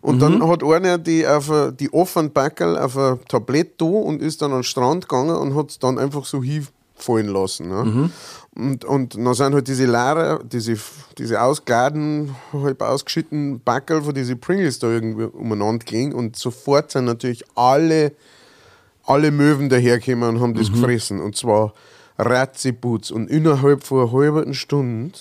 [0.00, 0.20] Und Mhm.
[0.20, 4.40] dann hat einer die, auf a, die offenen Backel auf ein Tablett da und ist
[4.40, 6.42] dann an den Strand gegangen und hat es dann einfach so
[6.98, 7.70] hinfallen lassen.
[7.70, 7.84] Ja?
[7.84, 8.12] Mhm.
[8.54, 10.76] Und, und dann sind halt diese Lehrer, diese,
[11.16, 17.04] diese ausgeladen, halb ausgeschittenen Backel von diese Pringles da irgendwie umeinander gelegen und sofort sind
[17.04, 18.12] natürlich alle,
[19.04, 21.20] alle Möwen dahergekommen und haben das gefressen.
[21.20, 21.72] Und zwar
[22.18, 23.10] Ratziputz.
[23.10, 25.18] Und innerhalb von einer halben Stunde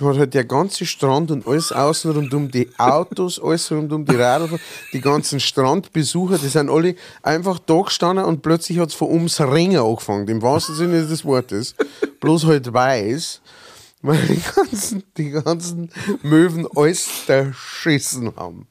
[0.00, 4.58] hat halt der ganze Strand und alles außen rundum, die Autos, alles rundum, die Radl,
[4.92, 9.40] die ganzen Strandbesucher, die sind alle einfach da gestanden und plötzlich hat es von ums
[9.40, 11.74] Ringen angefangen, im wahrsten Sinne des Wortes.
[12.20, 13.40] Bloß halt weiß,
[14.02, 15.90] weil die ganzen, die ganzen
[16.22, 18.66] Möwen alles verschissen haben.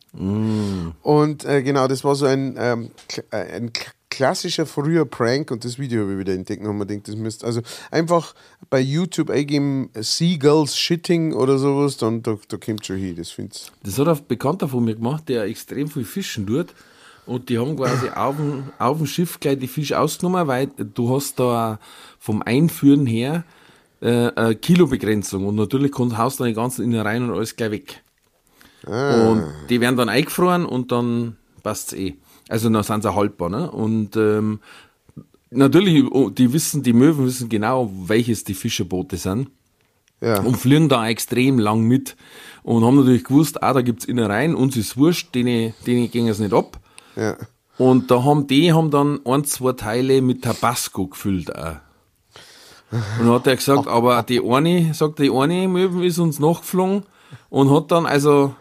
[1.03, 2.91] Und äh, genau, das war so ein, ähm,
[3.31, 3.71] äh, ein
[4.19, 7.45] klassischer früher Prank und das Video habe ich wieder entdeckt und man denkt, das müsst
[7.45, 8.35] also einfach
[8.69, 13.71] bei YouTube eingeben Seagulls Shitting oder sowas, dann da, da kommt schon hin, das find's.
[13.81, 16.67] Das hat ein Bekannter von mir gemacht, der extrem viel fischen tut.
[17.27, 21.15] Und die haben quasi auf dem, auf dem Schiff gleich die Fische ausgenommen, weil du
[21.15, 21.79] hast da
[22.19, 23.45] vom Einführen her
[24.01, 25.47] äh, eine Kilobegrenzung.
[25.47, 28.03] Und natürlich kannst, haust du die ganzen Innereien und alles gleich weg.
[28.85, 32.17] Und die werden dann eingefroren und dann passt's eh.
[32.49, 33.49] Also dann sind sie haltbar.
[33.49, 33.71] Ne?
[33.71, 34.59] Und ähm,
[35.51, 39.49] natürlich, oh, die wissen, die Möwen wissen genau, welches die Fischerboote sind
[40.21, 40.41] Ja.
[40.41, 42.17] und fliegen da extrem lang mit
[42.63, 46.39] und haben natürlich gewusst, ah, da gibt's Innereien, uns ist wurscht, denen, denen ging es
[46.39, 46.79] nicht ab.
[47.15, 47.37] ja.
[47.77, 51.77] Und da haben die haben dann ein, zwei Teile mit Tabasco gefüllt auch.
[52.91, 57.03] Und dann hat er gesagt, aber die eine, sagt die eine Möwen ist uns nachgeflogen
[57.49, 58.53] und hat dann also,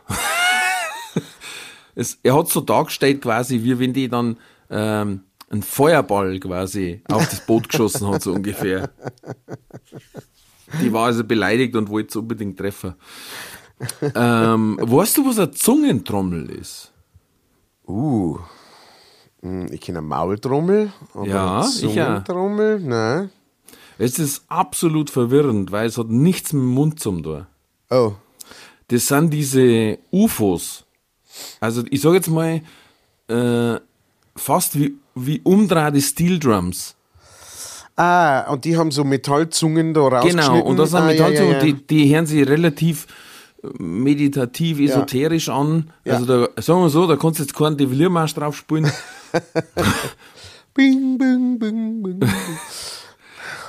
[1.99, 4.37] es, er hat so dargestellt quasi, wie wenn die dann
[4.71, 8.91] ähm, einen Feuerball quasi auf das Boot geschossen hat, so ungefähr.
[10.81, 12.95] Die war also beleidigt und wollte es unbedingt treffen.
[14.15, 16.93] Ähm, weißt du, was eine Zungentrommel ist?
[17.87, 18.39] Uh.
[19.41, 21.71] Hm, Ich kenne eine Maultrommel, aber Ja, eine.
[21.71, 23.31] Zungentrommel, nein.
[23.99, 27.47] Es ist absolut verwirrend, weil es hat nichts mit dem Mund zum tun.
[27.91, 28.13] Oh.
[28.89, 30.85] Das sind diese UFOs.
[31.61, 32.61] Also ich sage jetzt mal,
[33.29, 33.81] äh,
[34.37, 36.95] fast wie, wie umdrehte Steel Drums.
[37.97, 40.53] Ah, und die haben so Metallzungen da rausgeschnitten.
[40.53, 41.73] Genau, und das sind ah, Metallzungen, ja, ja, ja.
[41.73, 43.09] Die, die hören sich relativ
[43.63, 45.91] äh, meditativ, esoterisch an.
[46.07, 48.91] Also da, sagen wir so, da kannst du jetzt keinen Deviliermarsch drauf spielen.
[50.75, 52.21] Bing, bing, bing, bing.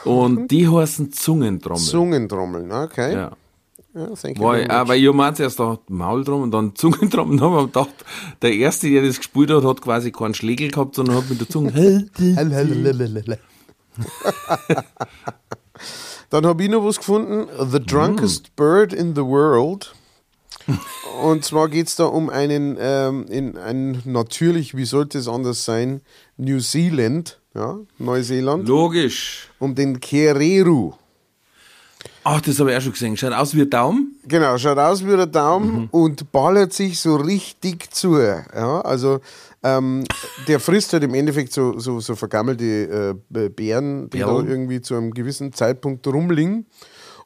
[0.05, 1.81] Und die heißen Zungentrommel.
[1.81, 3.13] Zungentrommeln, okay.
[3.13, 3.31] Ja.
[3.95, 7.41] Ja, you War, very ich- habe zuerst da Maul drum und dann Zunge drum und
[7.41, 7.89] wir gedacht,
[8.41, 11.49] der Erste, der das gespielt hat, hat quasi keinen Schlägel gehabt, sondern hat mit der
[11.49, 11.71] Zunge
[16.29, 19.93] Dann habe ich noch was gefunden: The Drunkest Bird in the World.
[21.23, 25.65] Und zwar geht es da um einen, ähm, in ein natürlich, wie sollte es anders
[25.65, 26.01] sein,
[26.37, 29.49] New Zealand, ja, Neuseeland, Logisch.
[29.57, 30.93] um den Kereru.
[32.31, 33.17] Ach, das habe ich auch schon gesehen.
[33.17, 34.15] Schaut aus wie ein Daumen.
[34.27, 38.19] Genau, schaut aus wie ein Daumen und ballert sich so richtig zu.
[38.19, 39.19] Ja, also
[39.63, 40.03] ähm,
[40.47, 44.93] der frisst halt im Endeffekt so, so, so vergammelte äh, Beeren, die da irgendwie zu
[44.93, 46.67] einem gewissen Zeitpunkt rumliegen.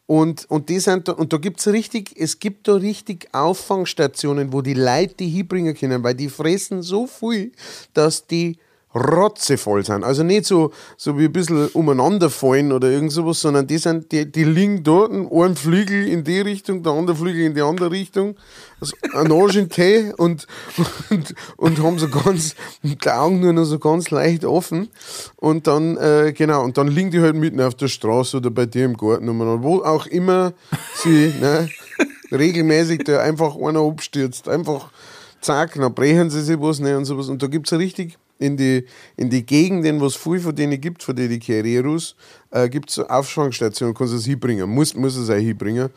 [0.06, 4.54] Und, und, die sind da, und da gibt es richtig, es gibt da richtig Auffangstationen,
[4.54, 7.52] wo die Leute die hinbringen können, weil die fressen so viel,
[7.94, 8.58] dass die
[8.96, 10.04] rotzevoll sind.
[10.04, 14.12] Also nicht so, so wie ein bisschen umeinander fallen oder irgend sowas, sondern die, sind,
[14.12, 17.92] die, die liegen dort, ein Flügel in die Richtung, der andere Flügel in die andere
[17.92, 18.36] Richtung,
[18.80, 20.48] also ein Arsch in Tee und,
[21.10, 24.90] und, und haben so ganz, die Augen nur noch so ganz leicht offen
[25.38, 28.66] und dann, äh, genau, und dann liegen die halt mitten auf der Straße oder bei
[28.66, 30.54] dir im Garten umeinander, wo auch immer
[30.96, 31.70] sie, ne,
[32.32, 34.90] regelmäßig da einfach einer abstürzt, einfach
[35.42, 37.30] zack, dann brechen sie sich was ne, und sowas.
[37.30, 40.80] Und da gibt es richtig in die, in die Gegenden, wo es viel von denen
[40.82, 42.15] gibt, von denen Carreros,
[42.52, 45.89] äh, gibt es Aufschwangstationen, kannst du es hinbringen, muss, muss es auch hinbringen.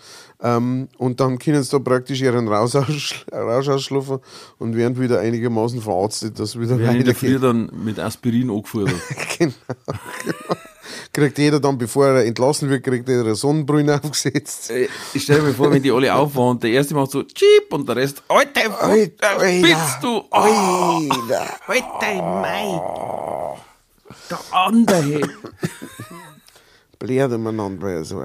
[0.43, 4.19] Ähm, und dann können sie da praktisch ihren Rausch, aussch- Rausch ausschlafen
[4.59, 8.51] und werden wieder einigermaßen verarztet, dass wieder Wir haben in der Früh dann mit Aspirin
[8.51, 8.91] angeführt.
[9.39, 9.53] genau,
[10.25, 10.57] genau.
[11.13, 14.71] Kriegt jeder dann, bevor er entlassen wird, kriegt jeder eine Sonnenbrille aufgesetzt.
[14.71, 17.73] Äh, Ich stelle mir vor, wenn die alle aufwachen und der Erste macht so Cheep
[17.73, 20.19] und der Rest, Alter, Alter, bist du?
[20.31, 21.57] Oh, Alter.
[21.67, 22.81] Alter, mei.
[24.31, 25.21] Der andere.
[26.99, 28.23] Blärt umeinander, so.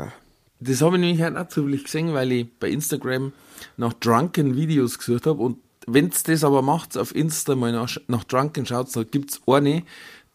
[0.60, 3.34] Das habe ich nämlich halt auch zufällig gesehen, weil ich bei Instagram
[3.78, 5.42] nach Drunken Videos gesucht habe.
[5.42, 9.84] Und wenn's das aber macht, auf Insta mal nach, nach Drunken schaut, da gibt's eine,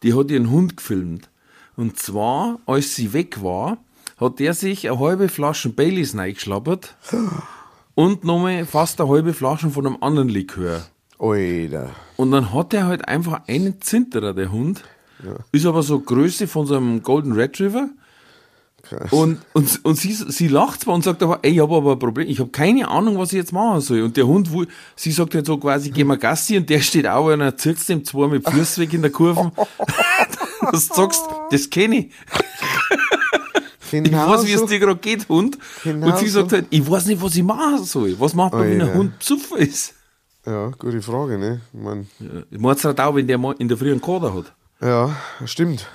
[0.02, 1.30] die hat ihren Hund gefilmt.
[1.76, 3.78] Und zwar, als sie weg war,
[4.18, 6.96] hat der sich eine halbe Flasche Baileys reingeschlappert
[7.94, 10.86] und nochmal fast eine halbe Flasche von einem anderen Likör.
[11.18, 11.90] Alter.
[12.16, 14.82] Und dann hat er halt einfach einen Zinterer, der Hund.
[15.50, 17.88] Ist aber so Größe von so einem Golden Retriever.
[18.82, 19.10] Krass.
[19.12, 21.98] Und, und, und sie, sie lacht zwar und sagt aber, ey, ich habe aber ein
[21.98, 24.02] Problem, ich habe keine Ahnung, was ich jetzt machen soll.
[24.02, 24.48] Und der Hund,
[24.94, 27.88] sie sagt halt so quasi, geh mal Gassi und der steht auch und er zirkt
[27.88, 29.50] dem zwei mit Füßen weg in der Kurve.
[30.72, 32.12] Was du sagst, das kenne ich.
[33.92, 34.66] Ich Genau weiß, wie es so.
[34.66, 35.59] dir gerade geht, Hund.
[35.85, 36.57] Genau und sie sagt so.
[36.57, 38.18] halt, ich weiß nicht, was ich machen soll.
[38.18, 38.94] Was macht man, wenn ein.
[38.94, 39.94] Hund besoffen ist?
[40.44, 41.61] Ja, gute Frage, ne?
[41.72, 42.07] Ich mein,
[42.50, 44.52] Ich mein's halt auch, wenn der mal in der Früh einen Kader hat.
[44.81, 45.87] ja, stimmt.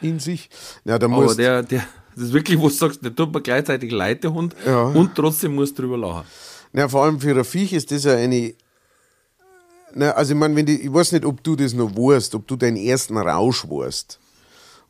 [0.00, 0.48] In sich.
[0.84, 1.36] Ja, da Aber muss.
[1.36, 1.84] der, der,
[2.14, 4.54] das ist wirklich, wo du sagst, der tut mir gleichzeitig leid, der Hund.
[4.64, 4.82] Ja.
[4.84, 6.24] Und trotzdem musst du drüber lachen.
[6.72, 8.54] Ja, vor allem für ein Viech ist das ja eine.
[9.98, 12.46] Na, also ich meine, wenn die, ich weiß nicht, ob du das noch weißt, ob
[12.46, 14.20] du deinen ersten Rausch weißt.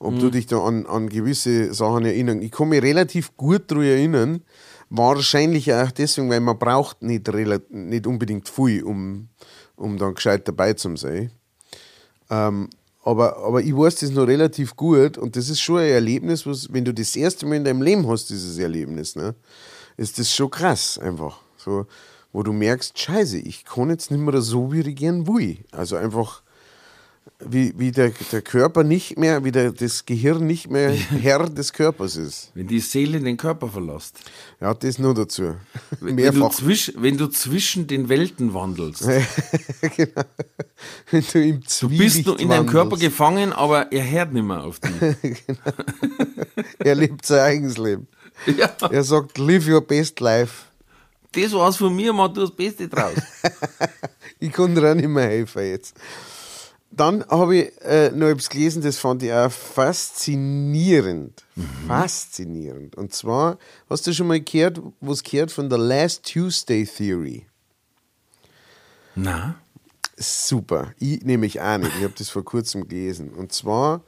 [0.00, 0.18] Ob Mhm.
[0.18, 2.42] du dich da an, an gewisse Sachen erinnern.
[2.42, 4.42] Ich kann mich relativ gut daran erinnern.
[4.90, 7.26] Wahrscheinlich auch deswegen, weil man braucht nicht,
[7.70, 9.28] nicht unbedingt viel, um,
[9.76, 11.30] um dann gescheit dabei zu sein.
[12.30, 12.68] Ähm,
[13.02, 16.70] aber, aber ich weiß das noch relativ gut und das ist schon ein Erlebnis, was,
[16.70, 19.34] wenn du das erste Mal in deinem Leben hast, dieses Erlebnis, ne,
[19.96, 21.40] ist das schon krass einfach.
[21.56, 21.86] So,
[22.32, 25.58] wo du merkst, scheiße, ich kann jetzt nicht mehr so, wie ich gern will.
[25.72, 26.42] Also einfach,
[27.40, 31.72] wie, wie der, der Körper nicht mehr, wie der, das Gehirn nicht mehr Herr des
[31.72, 32.50] Körpers ist.
[32.54, 34.18] Wenn die Seele den Körper verlässt.
[34.60, 35.54] Ja, das nur dazu.
[36.00, 36.50] Wenn du, Mehrfach.
[36.50, 39.02] zwisch, wenn du zwischen den Welten wandelst.
[39.96, 40.22] genau.
[41.10, 44.64] Wenn du im Du bist nur in deinem Körper gefangen, aber er hört nicht mehr
[44.64, 44.80] auf
[45.24, 45.44] dich.
[46.78, 48.08] Er lebt sein eigenes Leben.
[48.46, 50.67] ja, Er sagt, live your best life.
[51.32, 53.14] Das war's von mir, mach du das Beste draus.
[54.40, 55.96] Ich kann dir auch nicht mehr helfen jetzt.
[56.92, 61.44] Dann habe ich äh, noch etwas gelesen, das fand ich auch faszinierend.
[61.88, 62.94] Faszinierend.
[62.94, 63.58] Und zwar,
[63.90, 67.46] hast du schon mal gehört, was gehört von der Last Tuesday Theory?
[69.16, 69.56] Na,
[70.18, 70.92] Super.
[70.98, 71.92] Ich nämlich auch nicht.
[71.96, 73.30] Ich habe das vor kurzem gelesen.
[73.30, 74.02] Und zwar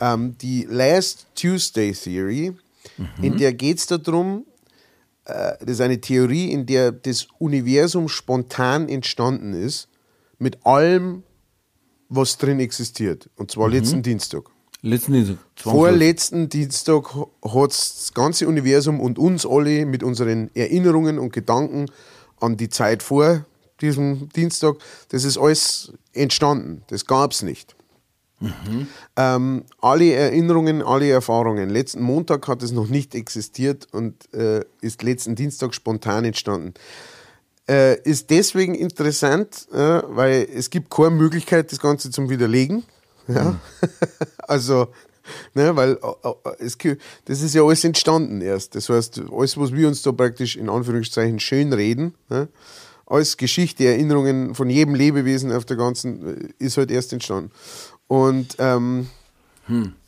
[0.00, 2.56] ähm, die Last Tuesday Theory,
[3.20, 4.44] in der geht es darum,
[5.24, 9.88] das ist eine Theorie, in der das Universum spontan entstanden ist,
[10.38, 11.22] mit allem,
[12.08, 13.30] was drin existiert.
[13.36, 14.44] Und zwar letzten Dienstag.
[14.82, 15.38] letzten Dienstag.
[15.54, 21.86] Vorletzten Dienstag hat das ganze Universum und uns alle mit unseren Erinnerungen und Gedanken
[22.40, 23.46] an die Zeit vor
[23.80, 24.76] diesem Dienstag,
[25.08, 26.82] das ist alles entstanden.
[26.88, 27.76] Das gab es nicht.
[29.16, 31.70] Ähm, alle Erinnerungen, alle Erfahrungen.
[31.70, 36.74] Letzten Montag hat es noch nicht existiert und äh, ist letzten Dienstag spontan entstanden.
[37.68, 42.82] Äh, ist deswegen interessant, äh, weil es gibt keine Möglichkeit, das Ganze zum Widerlegen.
[43.28, 43.60] Ja?
[44.38, 44.88] also,
[45.54, 46.76] ne, weil äh, äh, es,
[47.24, 48.74] das ist ja alles entstanden erst.
[48.74, 52.48] Das heißt, alles, was wir uns da praktisch in Anführungszeichen schön reden, ne,
[53.06, 57.50] alles Geschichte, Erinnerungen von jedem Lebewesen auf der ganzen, äh, ist halt erst entstanden.
[58.06, 59.08] Und ähm,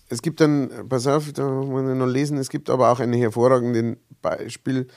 [0.08, 3.12] es gibt dann, pass auf, da muss ich noch lesen, es gibt aber auch ein
[3.12, 4.88] hervorragendes Beispiel,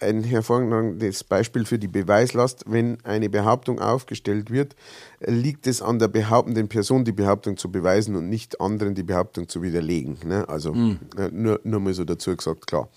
[0.00, 2.64] ein hervorragendes Beispiel für die Beweislast.
[2.66, 4.74] Wenn eine Behauptung aufgestellt wird,
[5.20, 9.48] liegt es an der behauptenden Person, die Behauptung zu beweisen und nicht anderen die Behauptung
[9.48, 10.16] zu widerlegen.
[10.24, 10.48] Ne?
[10.48, 10.74] Also
[11.16, 12.88] äh, nur, nur mal so dazu gesagt, klar.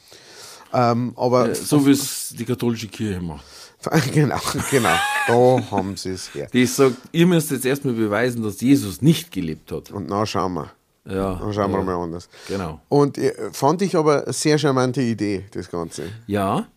[0.73, 3.45] Ähm, aber Äh, So wie es die katholische Kirche macht.
[4.13, 4.39] genau,
[4.71, 4.95] genau,
[5.27, 6.47] da haben sie es her.
[6.51, 9.91] Die sagt, ihr müsst jetzt erstmal beweisen, dass Jesus nicht gelebt hat.
[9.91, 10.71] Und na schauen wir.
[11.07, 11.35] Ja.
[11.35, 11.83] Dann schauen wir ja.
[11.83, 12.29] mal anders.
[12.47, 12.81] Genau.
[12.89, 16.03] Und äh, fand ich aber eine sehr charmante Idee, das Ganze.
[16.25, 16.67] Ja,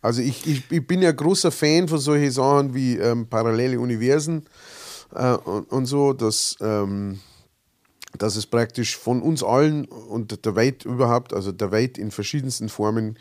[0.00, 4.46] Also ich, ich, ich bin ja großer Fan von solchen Sachen wie ähm, parallele Universen
[5.14, 7.20] äh, und, und so, dass, ähm,
[8.16, 12.68] dass es praktisch von uns allen und der Welt überhaupt, also der Welt in verschiedensten
[12.68, 13.18] Formen,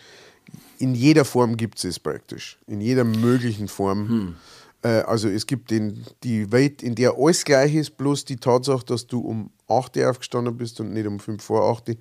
[0.80, 2.58] in jeder Form gibt es es praktisch.
[2.68, 4.36] In jeder möglichen Form.
[4.84, 8.86] Äh, also es gibt den, die Welt, in der alles gleich ist, bloß die Tatsache,
[8.86, 11.96] dass du um 8 Uhr aufgestanden bist und nicht um 5 vor 8 Uhr.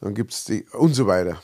[0.00, 1.40] Dann gibt es die und so weiter.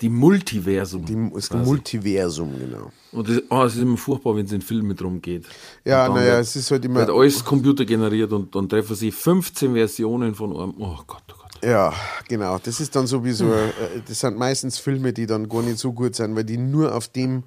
[0.00, 1.04] die Multiversum.
[1.04, 1.64] Die, das quasi.
[1.64, 2.90] Multiversum, genau.
[3.12, 5.44] Und das, oh, es ist immer furchtbar, wenn es in Filmen drum geht.
[5.84, 7.00] Ja, naja, wird- es ist halt immer.
[7.00, 10.74] Wird alles computergeneriert und dann treffen sie 15 Versionen von einem.
[10.78, 11.22] Oh Gott.
[11.64, 11.92] Ja,
[12.28, 12.58] genau.
[12.58, 13.70] Das ist dann sowieso, äh,
[14.06, 17.08] das sind meistens Filme, die dann gar nicht so gut sind, weil die nur auf
[17.08, 17.44] dem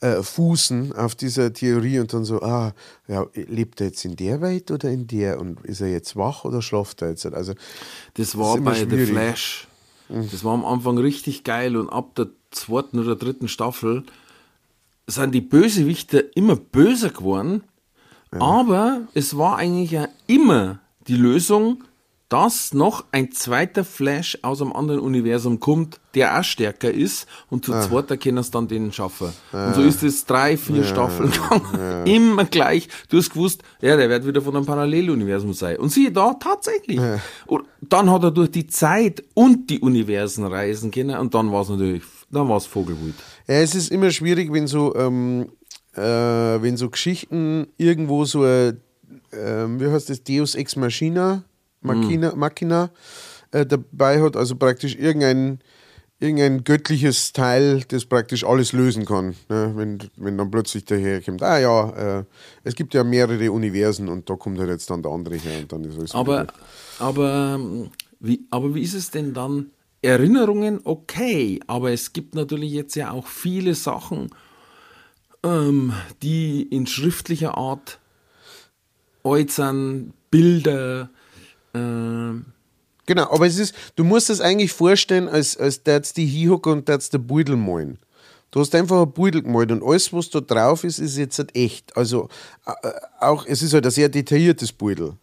[0.00, 2.72] äh, fußen, auf dieser Theorie und dann so, ah,
[3.06, 6.44] ja, lebt er jetzt in der Welt oder in der und ist er jetzt wach
[6.44, 7.26] oder schlaft er jetzt?
[7.26, 7.54] Also,
[8.14, 9.08] Das war immer bei The schwierig.
[9.08, 9.12] Mhm.
[9.12, 9.68] Flash.
[10.08, 14.04] Das war am Anfang richtig geil und ab der zweiten oder dritten Staffel
[15.06, 17.62] sind die Bösewichter immer böser geworden.
[18.30, 21.84] Aber es war eigentlich ja immer die Lösung,
[22.34, 27.64] dass noch ein zweiter Flash aus einem anderen Universum kommt, der auch stärker ist und
[27.64, 27.80] zu Ah.
[27.80, 29.28] zweit können es dann den schaffen.
[29.52, 32.04] Und so ist es drei, vier Staffeln gegangen.
[32.06, 32.88] Immer gleich.
[33.08, 35.76] Du hast gewusst, ja, der wird wieder von einem Paralleluniversum sein.
[35.76, 36.98] Und siehe da, tatsächlich.
[37.46, 41.62] Und dann hat er durch die Zeit und die Universen reisen können und dann war
[41.62, 43.14] es natürlich, dann war es Vogelwild.
[43.46, 45.50] ja, es ist immer schwierig, wenn so, ähm,
[45.94, 48.74] äh, wenn so Geschichten irgendwo so, äh,
[49.32, 51.44] ähm, wie heißt das, Deus Ex Machina,
[51.84, 52.90] Machina, Machina
[53.52, 55.60] äh, dabei hat, also praktisch irgendein,
[56.18, 59.34] irgendein göttliches Teil, das praktisch alles lösen kann.
[59.48, 59.72] Ne?
[59.76, 62.24] Wenn, wenn dann plötzlich daherkommt, ah ja, äh,
[62.64, 65.72] es gibt ja mehrere Universen und da kommt halt jetzt dann der andere her und
[65.72, 66.46] dann ist alles Aber,
[66.98, 69.70] aber, ähm, wie, aber wie ist es denn dann?
[70.02, 74.30] Erinnerungen, okay, aber es gibt natürlich jetzt ja auch viele Sachen,
[75.42, 78.00] ähm, die in schriftlicher Art
[79.22, 81.08] äußern, Bilder,
[81.74, 82.46] ähm,
[83.06, 86.88] Genau, aber es ist, du musst es eigentlich vorstellen, als, als darfst die hinhocken und
[86.88, 87.98] darfst der Beutel malen.
[88.50, 91.54] Du hast einfach ein Beutel gemalt und alles, was da drauf ist, ist jetzt halt
[91.56, 91.96] echt.
[91.96, 92.28] Also
[92.66, 95.14] äh, auch, es ist halt ein sehr detailliertes Beutel.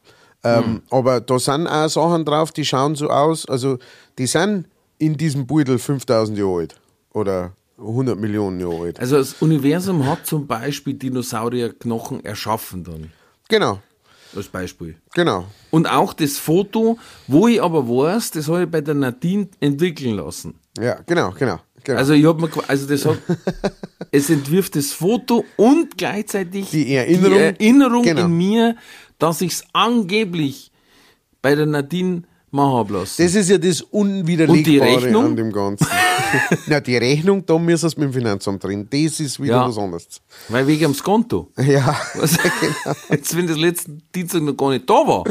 [0.44, 3.78] Ähm, Aber da sind auch Sachen drauf, die schauen so aus, also
[4.18, 6.76] die sind in diesem Beutel 5000 Jahre alt
[7.14, 9.00] oder 100 Millionen Jahre alt.
[9.00, 13.12] Also das Universum hat zum Beispiel Dinosaurierknochen erschaffen dann,
[13.48, 13.80] Genau,
[14.36, 14.96] als Beispiel.
[15.13, 15.46] genau.
[15.72, 20.15] Und auch das Foto, wo ich aber weiß, das habe ich bei der Nadine entwickeln
[20.15, 20.56] lassen.
[20.80, 21.60] Ja, genau, genau.
[21.84, 21.98] genau.
[21.98, 23.17] Also ich habe mir, also das hat,
[24.12, 27.32] es entwirft das Foto und gleichzeitig Die Erinnerung.
[27.38, 28.26] die Erinnerung Genau.
[28.26, 28.76] in mir,
[29.20, 30.72] dass ich es angeblich
[31.41, 33.24] bei der Nadine machen habe lassen.
[33.24, 35.88] Das ist ja das Unwiderlegbare an dem Ganzen.
[36.68, 38.88] Na, die Rechnung, da müssen es mit dem Finanzamt drin.
[38.90, 39.68] Das ist wieder Ja.
[39.68, 40.08] was anderes.
[40.50, 41.50] Weil wegen am Konto.
[41.58, 42.00] Ja.
[42.16, 42.38] Was?
[43.10, 45.24] Jetzt, wenn das letzten Dienstag noch gar nicht da war,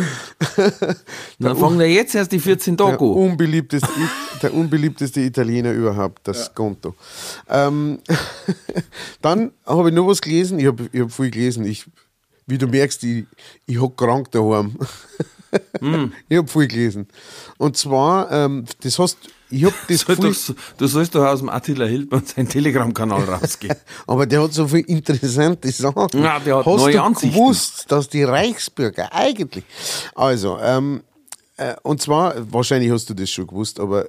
[1.39, 3.07] dann fangen ja jetzt erst die 14 Tage Der an.
[3.15, 3.89] unbeliebteste,
[4.43, 6.95] der unbeliebteste Italiener überhaupt, das Konto.
[7.49, 7.99] Ähm,
[9.23, 10.59] dann habe ich noch was gelesen.
[10.59, 11.65] Ich habe ich hab viel gelesen.
[11.65, 11.87] Ich,
[12.47, 13.25] wie du merkst, ich,
[13.67, 14.77] ich hab krank daheim.
[15.81, 16.13] Hm.
[16.29, 17.09] Ich habe viel gelesen.
[17.59, 19.19] Und zwar, ähm, das heißt,
[19.51, 23.25] ich habe das Soll viel, doch, du sollst doch aus dem Attila Hildmann seinen Telegram-Kanal
[23.25, 23.75] rausgehen.
[24.07, 26.09] aber der hat so viel interessante Sachen.
[26.23, 27.37] Ja, der hat Hast neue du Ansichten.
[27.37, 29.65] gewusst, dass die Reichsbürger eigentlich.
[30.15, 31.03] Also, ähm,
[31.57, 34.07] äh, und zwar, wahrscheinlich hast du das schon gewusst, aber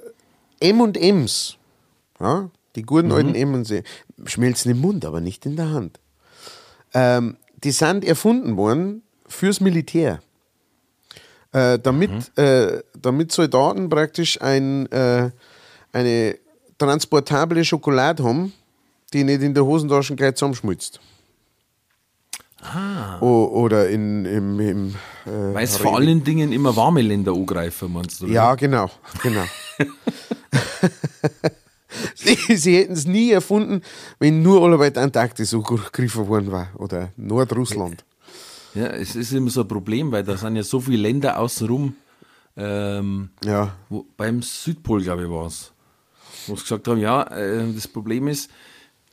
[0.60, 1.56] M&M's,
[2.20, 3.14] ja, die guten Mhm.
[3.14, 3.72] alten M&M's,
[4.26, 5.98] schmelzen im Mund, aber nicht in der Hand.
[6.94, 10.20] Ähm, die sind erfunden worden fürs Militär.
[11.52, 15.30] Äh, damit, äh, damit Soldaten praktisch ein, äh,
[15.92, 16.38] eine
[16.78, 18.52] transportable Schokolade haben,
[19.12, 20.98] die nicht in der Hosentasche gleich zusammenschmutzt.
[22.62, 23.20] Ah.
[23.20, 24.88] O oder in, im, im
[25.26, 28.26] äh, Weil es vor allen Dingen immer warme Länder angreifen, meinst du?
[28.26, 28.34] Oder?
[28.34, 28.88] Ja, genau,
[29.20, 29.44] genau.
[32.14, 33.82] sie, sie hätten es nie erfunden,
[34.20, 38.04] wenn nur alle weit Antarktis angegriffen worden war oder Nordrussland.
[38.74, 41.94] Ja, es ist immer so ein Problem, weil da sind ja so viele Länder außenrum.
[42.56, 43.76] Ähm, ja.
[43.88, 45.72] Wo, beim Südpol, glaube ich, war es.
[46.46, 48.50] Wo sie gesagt haben, ja, äh, das Problem ist,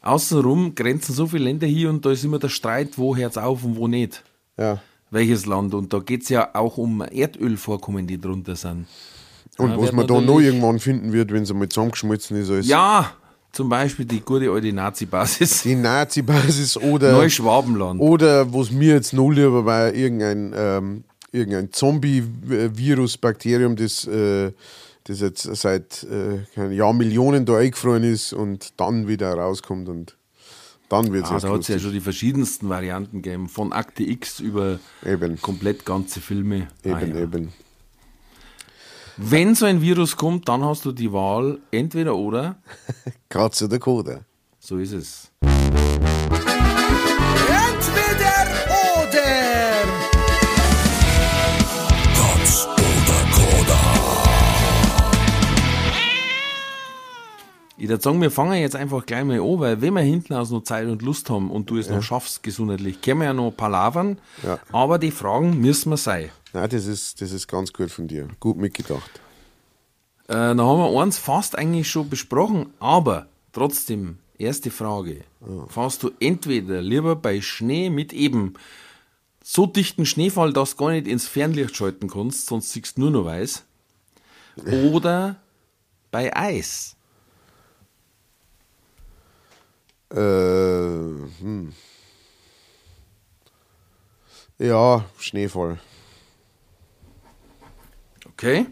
[0.01, 3.37] außenrum grenzen so viele Länder hier und da ist immer der Streit, wo hört es
[3.37, 4.23] auf und wo nicht.
[4.57, 4.81] Ja.
[5.11, 5.73] Welches Land.
[5.73, 8.87] Und da geht es ja auch um Erdölvorkommen, die drunter sind.
[9.57, 12.49] Und ja, was man da noch irgendwann finden wird, wenn es einmal zusammengeschmolzen ist.
[12.49, 13.11] Als ja,
[13.51, 15.63] zum Beispiel die gute alte Nazi-Basis.
[15.63, 17.13] Die Nazi-Basis oder.
[17.13, 17.99] Neuschwabenland.
[17.99, 24.05] Oder was mir jetzt noch lieber war, irgendein, ähm, irgendein Zombie-Virus, Bakterium, das.
[24.05, 24.51] Äh,
[25.05, 30.15] das jetzt seit äh, Jahr Millionen da eingefroren ist und dann wieder rauskommt und
[30.87, 34.03] dann wird es ah, Da hat es ja schon die verschiedensten Varianten gegeben, von Akte
[34.03, 35.41] X über eben.
[35.41, 36.67] komplett ganze Filme.
[36.83, 37.15] Eben, ah, ja.
[37.15, 37.53] eben.
[39.21, 42.55] Wenn so ein Virus kommt, dann hast du die Wahl entweder oder.
[43.29, 44.21] Katze oder Koda.
[44.59, 45.29] So ist es.
[57.79, 60.51] Ich würde sagen, wir fangen jetzt einfach gleich mal an, weil wenn wir hinten aus
[60.51, 61.95] noch Zeit und Lust haben und du es ja.
[61.95, 64.17] noch schaffst, gesundheitlich, können wir ja noch palavern.
[64.43, 64.59] Ja.
[64.73, 66.29] Aber die Fragen müssen wir sein.
[66.51, 68.27] Nein, das ist, das ist ganz gut von dir.
[68.41, 69.21] Gut mitgedacht.
[70.27, 75.23] Äh, dann haben wir eins fast eigentlich schon besprochen, aber trotzdem, erste Frage.
[75.39, 75.65] Ja.
[75.67, 78.55] Fährst du entweder lieber bei Schnee mit eben
[79.41, 83.11] so dichten Schneefall, dass du gar nicht ins Fernlicht schalten kannst, sonst siehst du nur
[83.11, 83.63] noch weiß,
[84.91, 85.37] oder
[86.11, 86.97] bei Eis?
[90.11, 91.73] Äh, hm.
[94.57, 95.79] Ja, Schneefall.
[98.25, 98.65] Okay.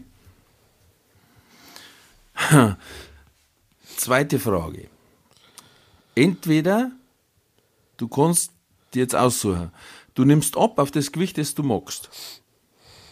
[3.96, 4.88] Zweite Frage.
[6.14, 6.92] Entweder
[7.96, 8.52] du kannst
[8.92, 9.70] dir jetzt aussuchen,
[10.14, 12.10] du nimmst ab auf das Gewicht, das du magst.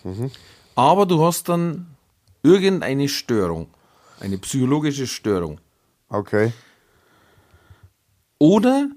[0.04, 0.30] Mhm.
[0.74, 1.96] Aber du hast dann
[2.42, 3.68] irgendeine Störung,
[4.20, 5.60] eine psychologische Störung.
[6.08, 6.52] Okay.
[8.38, 8.88] Oder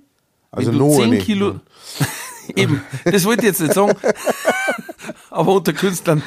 [0.51, 1.25] also wenn du 10 nicht.
[1.25, 1.59] Kilo.
[2.55, 3.95] Eben, das wollte ich jetzt nicht sagen.
[5.29, 6.23] Aber unter Künstlern,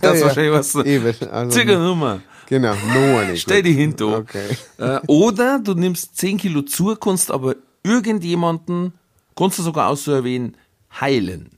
[0.00, 0.74] das ist ja, wahrscheinlich was.
[0.74, 1.30] Eben.
[1.30, 2.20] Also, Nummer.
[2.46, 3.42] Genau, nur nicht.
[3.42, 4.16] Stell dich hin, du.
[4.16, 4.56] Okay.
[4.78, 8.94] Äh, oder du nimmst 10 Kilo zu, kannst aber irgendjemanden,
[9.36, 10.56] kannst du sogar auch so erwähnen,
[10.98, 11.50] heilen.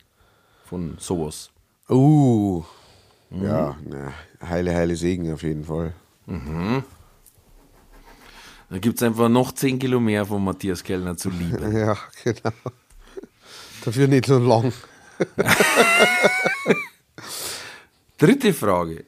[0.65, 1.51] Von sowas.
[1.89, 2.65] Uh.
[3.31, 3.45] Mhm.
[3.45, 4.13] Ja, na,
[4.49, 5.95] heile, heile Segen auf jeden Fall.
[6.27, 6.83] Mhm.
[8.71, 11.77] Da gibt es einfach noch 10 Kilo mehr von Matthias Kellner zu lieben.
[11.77, 12.53] Ja, genau.
[13.85, 14.73] Dafür nicht so lang.
[18.19, 19.05] Dritte Frage.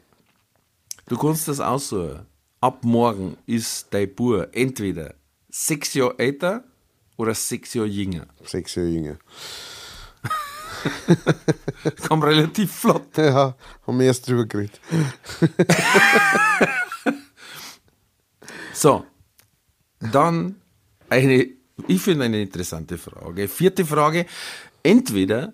[1.06, 2.26] Du kannst das aussuchen.
[2.60, 5.14] Ab morgen ist dein Bub entweder
[5.48, 6.64] sechs Jahre älter
[7.16, 8.26] oder sechs Jahre jünger.
[8.44, 9.18] Sechs Jahre jünger.
[12.08, 13.16] Kam relativ flott.
[13.16, 13.54] Ja,
[13.86, 14.80] haben wir erst drüber geredet.
[18.72, 19.04] so,
[20.10, 20.56] dann
[21.08, 21.46] eine,
[21.86, 23.48] ich finde eine interessante Frage.
[23.48, 24.26] Vierte Frage.
[24.82, 25.52] Entweder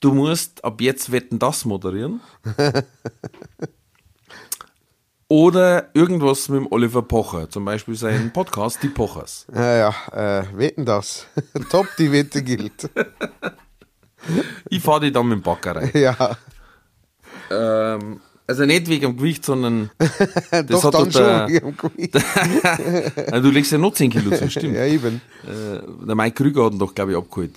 [0.00, 2.20] du musst ab jetzt Wetten das moderieren.
[5.28, 9.46] oder irgendwas mit dem Oliver Pocher, zum Beispiel seinen Podcast Die Pochers.
[9.54, 11.26] Ja, ja, äh, wetten das.
[11.70, 12.90] Top, die Wette gilt.
[14.68, 16.36] ich fahre die dann mit dem Backer Ja.
[17.50, 18.20] Ähm,
[18.50, 22.14] also nicht wegen dem Gewicht, sondern das Doch, hat dann schon wegen dem Gewicht.
[23.44, 24.74] du legst ja noch 10 Kilo zu, stimmt.
[24.74, 25.20] ja, eben.
[25.44, 27.52] Äh, der Mike Krüger hat ihn doch, glaube ich, abgeholt.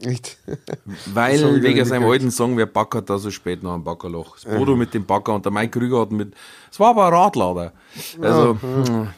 [0.00, 0.38] Echt?
[1.06, 4.36] Weil wegen seinem alten Song, wer backert da so spät noch ein Backerloch?
[4.36, 6.34] Das Bodo mit dem Backer und der Mike Krüger hat mit.
[6.70, 7.72] Es war aber ein Radlader.
[8.20, 9.08] Also, ja,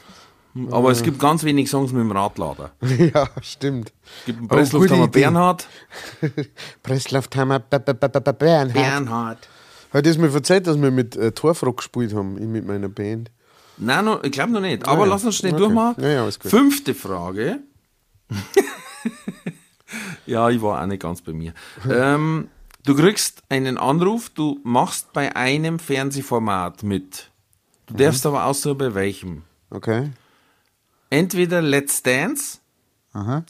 [0.53, 0.73] hm.
[0.73, 2.71] aber es gibt ganz wenig Songs mit dem Radlader.
[3.13, 3.93] Ja, stimmt.
[4.19, 5.67] Es gibt einen Presslufthammer Bernhard.
[6.83, 8.73] Presslufthammer Bernhard.
[8.73, 9.47] Bernhard.
[9.91, 13.29] Hat das mir erzählt, dass wir mit äh, Torfrock gespielt haben, ich mit meiner Band?
[13.77, 14.87] Nein, no, ich glaube noch nicht.
[14.87, 15.63] Aber ja, lass uns schnell okay.
[15.63, 16.03] durchmachen.
[16.03, 17.59] Ja, ja, Fünfte Frage.
[20.25, 21.53] ja, ich war auch nicht ganz bei mir.
[21.89, 22.47] ähm,
[22.85, 27.29] du kriegst einen Anruf, du machst bei einem Fernsehformat mit.
[27.87, 27.97] Du mhm.
[27.97, 29.43] darfst aber aussuchen, bei welchem.
[29.71, 30.11] Okay.
[31.09, 32.59] Entweder Let's Dance
[33.11, 33.43] Aha.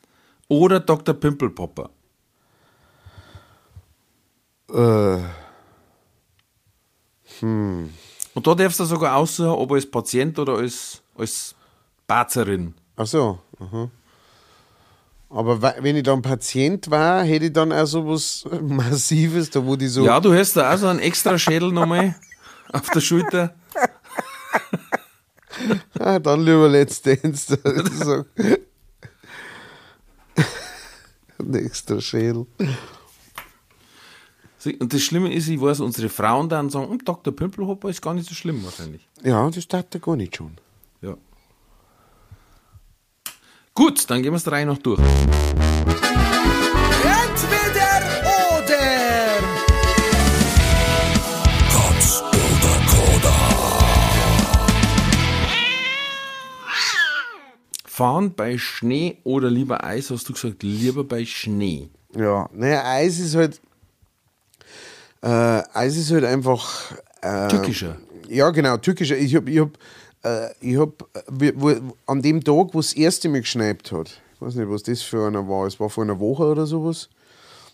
[0.47, 1.13] oder Dr.
[1.13, 1.91] Pimpelpopper.
[4.73, 5.40] Äh.
[7.41, 11.55] Und da darfst du sogar aussuchen, ob als Patient oder als, als
[12.07, 12.73] Bazerin.
[12.95, 13.39] Ach so.
[13.59, 13.89] Aha.
[15.29, 19.75] Aber wenn ich dann Patient war, hätte ich dann auch so was Massives, da wo
[19.75, 20.05] die so.
[20.05, 22.15] Ja, du hast da auch so einen extra Schädel nochmal
[22.73, 23.55] auf der Schulter.
[25.99, 27.55] Ah, dann lieber Let's Dance.
[31.37, 32.47] Ein extra Schädel.
[34.65, 37.35] Und das Schlimme ist, ich weiß, unsere Frauen dann sagen, "Hm, Dr.
[37.35, 39.07] Pimpelhopper ist gar nicht so schlimm wahrscheinlich.
[39.23, 40.51] Ja, das tat er gar nicht schon.
[41.01, 41.15] Ja.
[43.73, 44.99] Gut, dann gehen wir es drei noch durch.
[44.99, 45.17] Entweder
[48.59, 48.77] oder.
[51.71, 53.31] Katz oder
[57.85, 61.89] Fahren bei Schnee oder lieber Eis, hast du gesagt, lieber bei Schnee.
[62.15, 63.59] Ja, naja, Eis ist halt.
[65.21, 65.27] Äh,
[65.73, 66.91] Eis ist halt einfach.
[67.21, 67.97] Äh, Tückischer.
[68.27, 69.17] Ja, genau, türkischer.
[69.17, 69.69] Ich hab, ich hab,
[70.23, 74.21] äh, ich hab äh, wo, an dem Tag, wo es das erste Mal geschneit hat,
[74.35, 77.09] ich weiß nicht, was das für einer war, es war vor einer Woche oder sowas,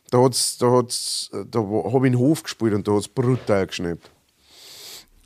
[0.09, 3.07] da hat's, da hat's, da habe ich in den Hof gespielt und da hat es
[3.07, 3.99] brutal geschneit.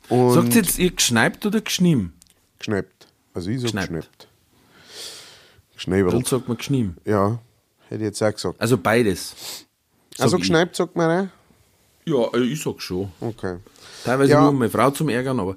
[0.08, 2.12] Und Sagt jetzt ihr geschneipt oder geschniem?
[2.58, 2.86] geschneit.
[3.34, 3.88] Also ich sag Geschneit.
[5.74, 6.12] geschneit.
[6.12, 6.96] Dann sagt man geschniem.
[7.04, 7.38] Ja,
[7.88, 8.60] hätte ich jetzt auch gesagt.
[8.60, 9.34] Also beides.
[10.14, 10.42] Sag Also ich.
[10.42, 11.28] geschneit sagt man auch?
[12.04, 13.10] Ja, äh, ich sag schon.
[13.20, 13.58] Okay.
[14.04, 14.40] Teilweise Ja.
[14.40, 15.56] nur um meine Frau zum Ärgern, aber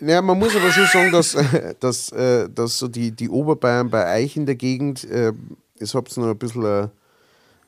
[0.00, 3.88] Ja, man muss aber schon sagen, dass, äh, dass, äh, dass so die, die Oberbayern
[3.90, 5.32] bei euch in der Gegend, äh,
[5.78, 6.90] es habt noch ein bisschen ein,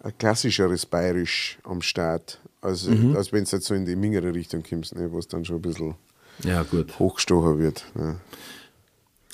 [0.02, 3.14] ein klassischeres Bayerisch am Start, als, Mhm.
[3.16, 5.56] als wenn es jetzt so in die mingere Richtung kommst, ne, wo es dann schon
[5.56, 5.94] ein bisschen
[6.42, 6.98] ja gut.
[6.98, 7.84] hochgestochen wird.
[7.94, 8.16] Ne.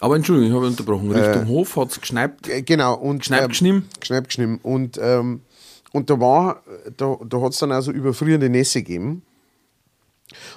[0.01, 1.11] Aber Entschuldigung, ich habe unterbrochen.
[1.13, 2.49] Richtung Hof hat es geschneipt.
[2.49, 3.87] Äh, Genau, und Geschneit geschnitten?
[4.01, 4.59] Geschneit geschnitten.
[4.63, 5.41] Und, ähm,
[5.93, 6.63] und da war,
[6.97, 9.23] da, da hat es dann also überfrierende Nässe gegeben.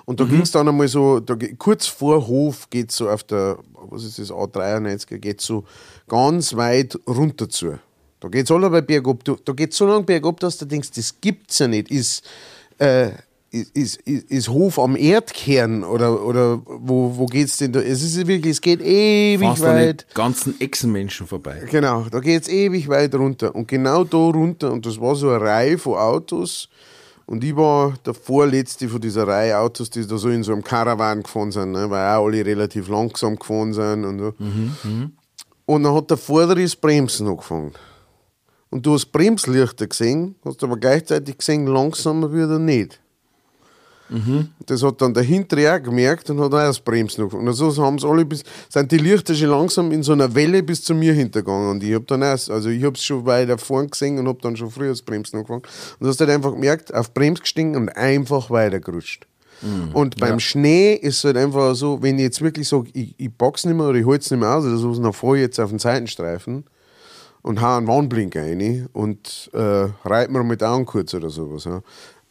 [0.05, 0.23] Und Mhm.
[0.23, 3.57] da ging es dann einmal so, da, kurz vor Hof geht so auf der,
[3.89, 5.63] was ist das, A93, geht so
[6.07, 7.79] ganz weit runter zu.
[8.19, 9.23] Da geht es alle bei bergab.
[9.23, 11.89] Da geht so lange bergab, dass du denkst, das gibt's ja nicht.
[11.91, 12.23] Ist,
[12.77, 13.09] äh,
[13.53, 17.79] ist, ist, ist, Hof am Erdkern oder, oder wo, wo geht's denn da?
[17.79, 20.01] Es ist wirklich, es geht ewig Fast an weit.
[20.01, 21.61] den ganzen Echsenmenschen vorbei.
[21.69, 23.53] Genau, da geht es ewig weit runter.
[23.53, 26.67] Und genau da runter, und das war so eine Reihe von Autos.
[27.27, 30.63] Und ich war der Vorletzte von dieser Reihe Autos, die da so in so einem
[30.63, 31.89] Caravan gefahren sind, ne?
[31.89, 34.03] weil auch alle relativ langsam gefahren sind.
[34.03, 34.33] Und, so.
[35.65, 37.71] und dann hat der Vordere das Bremsen angefangen.
[38.71, 42.99] Und du hast Bremslichter gesehen, hast aber gleichzeitig gesehen, langsamer wird er nicht.
[44.65, 47.47] Das hat dann der Hintere auch gemerkt und hat auch das Bremsen angefangen.
[47.47, 50.61] Und so haben sie alle bis, sind die Lichter schon langsam in so einer Welle
[50.61, 51.71] bis zu mir hintergegangen.
[51.71, 54.39] Und ich habe dann erst, also ich habe es schon weiter vorn gesehen und habe
[54.41, 55.63] dann schon früher das Bremsen angefangen.
[55.63, 59.25] Und du hast halt einfach gemerkt, auf Brems gestiegen und einfach weitergerutscht.
[59.93, 63.37] Und beim Schnee ist es halt einfach so, wenn ich jetzt wirklich sage, ich, ich
[63.37, 65.41] pack's nicht mehr oder ich halte es nicht mehr aus oder so, dann fahre ich
[65.41, 66.65] jetzt auf den Seitenstreifen
[67.43, 71.65] und hau einen Warnblinker rein und äh, reit mir mit Augen kurz oder sowas.
[71.65, 71.81] Ja.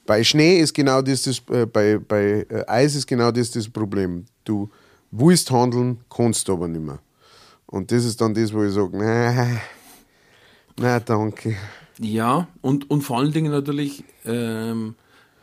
[0.07, 3.69] Bei Schnee ist genau das, das äh, bei, bei äh, Eis ist genau das das
[3.69, 4.25] Problem.
[4.45, 4.69] Du
[5.11, 6.99] willst handeln, kannst aber nicht mehr.
[7.67, 9.61] Und das ist dann das, wo ich sage, nein,
[10.79, 11.57] nein, danke.
[11.99, 14.95] Ja, und, und vor allen Dingen natürlich, ähm,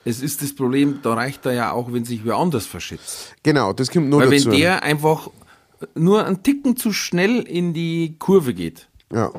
[0.03, 3.36] es ist das Problem, da reicht er ja auch, wenn sich wer anders verschätzt.
[3.43, 4.51] Genau, das kommt nur Weil dazu.
[4.51, 5.30] wenn der einfach
[5.95, 9.32] nur einen Ticken zu schnell in die Kurve geht, ja.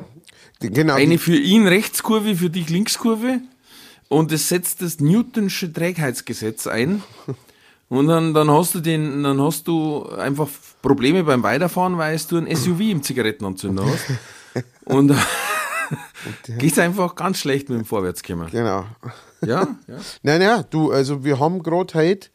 [0.59, 3.41] Genau, eine für ihn Rechtskurve, für dich Linkskurve,
[4.11, 7.01] und es setzt das Newtonsche Trägheitsgesetz ein.
[7.87, 10.49] Und dann, dann hast du den, dann hast du einfach
[10.81, 14.63] Probleme beim Weiterfahren, weil du ein SUV im Zigarettenanzünder hast.
[14.83, 15.15] Und
[16.59, 18.49] geht's einfach ganz schlecht mit dem Vorwärtskommen.
[18.51, 18.83] genau.
[19.45, 19.95] Ja, ja.
[20.23, 22.27] Nein, du, also wir haben gerade heute,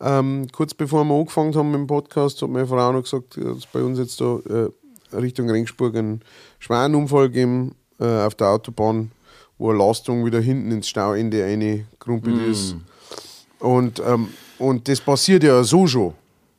[0.00, 3.66] ähm, kurz bevor wir angefangen haben mit dem Podcast, hat meine Frau noch gesagt, dass
[3.66, 6.22] bei uns jetzt da äh, Richtung Ringsburg einen
[6.58, 9.12] schweren Unfall gegeben äh, auf der Autobahn,
[9.62, 12.74] wo eine Lastung wieder hinten ins Stauende reingekrumpelt ist.
[13.60, 16.14] Und, ähm, und das passiert ja so schon.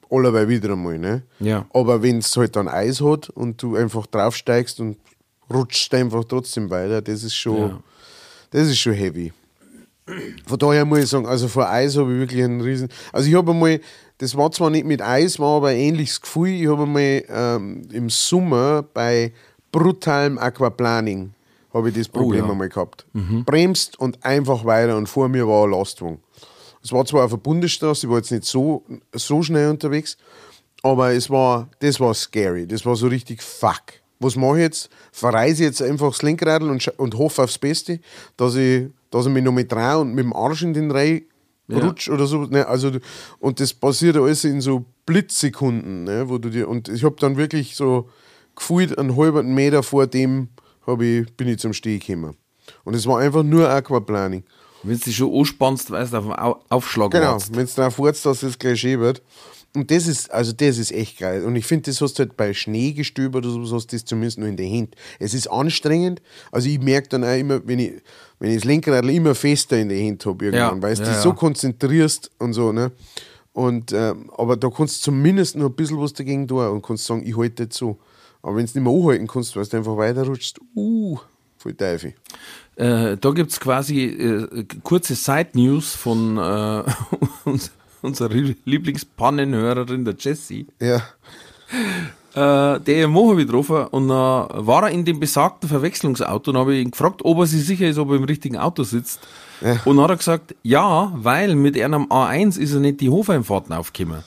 [0.10, 1.24] Allerweil wieder einmal, ne?
[1.40, 1.66] Ja.
[1.74, 4.98] Aber wenn es halt dann Eis hat und du einfach draufsteigst und
[5.52, 7.80] rutschst einfach trotzdem weiter, das ist schon, Ja.
[8.52, 9.34] das ist schon heavy.
[10.46, 12.90] Von daher muss ich sagen, also vor Eis habe ich wirklich einen riesen.
[13.12, 13.80] Also ich habe einmal,
[14.18, 16.50] das war zwar nicht mit Eis, war aber ein ähnliches Gefühl.
[16.50, 19.34] Ich habe einmal ähm, im Sommer bei
[19.72, 21.32] brutalem Aquaplaning
[21.74, 22.52] habe ich das Problem ja.
[22.52, 23.06] einmal gehabt.
[23.46, 26.20] Bremst und einfach weiter und vor mir war eine Lastwagen.
[26.84, 30.18] Es war zwar auf der Bundesstraße, ich war jetzt nicht so, so schnell unterwegs,
[30.84, 32.68] aber es war, das war scary.
[32.68, 33.84] Das war so richtig fuck.
[34.20, 34.90] Was mache ich jetzt?
[35.12, 38.00] Verreise ich jetzt einfach das Lenkradl und, und hoffe aufs Beste,
[38.38, 41.24] dass ich, dass ich mich noch mit traue und mit dem Arsch in den Rei
[41.72, 42.44] rutscht oder so.
[42.46, 42.68] Ne?
[42.68, 42.92] Also,
[43.40, 46.30] und das passiert alles in so Blitzsekunden, ne?
[46.30, 48.10] wo du dir, und ich habe dann wirklich so
[48.56, 50.50] gefühlt einen halben Meter vor dem
[51.02, 52.36] ich, bin ich zum Stehen gekommen.
[52.84, 54.44] Und es war einfach nur Aquaplaning.
[54.84, 58.26] Wenn du dich schon anspannst, weißt du, auf Au- Aufschlag Genau, wenn es darauf wartest,
[58.26, 59.22] dass es gleich schön wird.
[59.76, 61.44] Und das ist, also das ist echt geil.
[61.46, 64.38] Und ich finde, das hast du halt bei Schneegestöber oder sowas, hast du das zumindest
[64.38, 64.96] nur in der Hand.
[65.20, 66.22] Es ist anstrengend.
[66.52, 67.94] Also ich merke dann auch immer, wenn ich,
[68.40, 71.08] wenn ich das Lenkrad immer fester in der Hand habe irgendwann, Ja, weil du ja,
[71.08, 71.22] dich ja.
[71.22, 72.92] so konzentrierst und so, ne?
[73.54, 77.06] Und, ähm, aber da kannst du zumindest noch ein bisschen was dagegen tun und kannst
[77.06, 77.98] sagen, ich halte jetzt so.
[78.44, 81.18] Aber wenn du nicht mehr anhalten kannst, weil du einfach weiterrutschst, uh,
[81.58, 82.14] voll Teufel.
[82.76, 86.84] Äh, da gibt es quasi äh, kurze Side-News von äh,
[87.50, 87.72] uns-
[88.02, 88.34] unserer
[88.66, 90.68] Lieblingspannenhörerin, der Jessie.
[90.80, 90.98] Ja.
[92.36, 96.58] Äh, der Mo habe ich getroffen und äh, war er in dem besagten Verwechslungsauto und
[96.58, 99.20] habe ihn gefragt, ob er sich sicher ist, ob er im richtigen Auto sitzt.
[99.86, 103.74] Und dann hat er gesagt, ja, weil mit einem A1 ist er nicht die Hofeinfahrten
[103.74, 104.24] aufgekommen.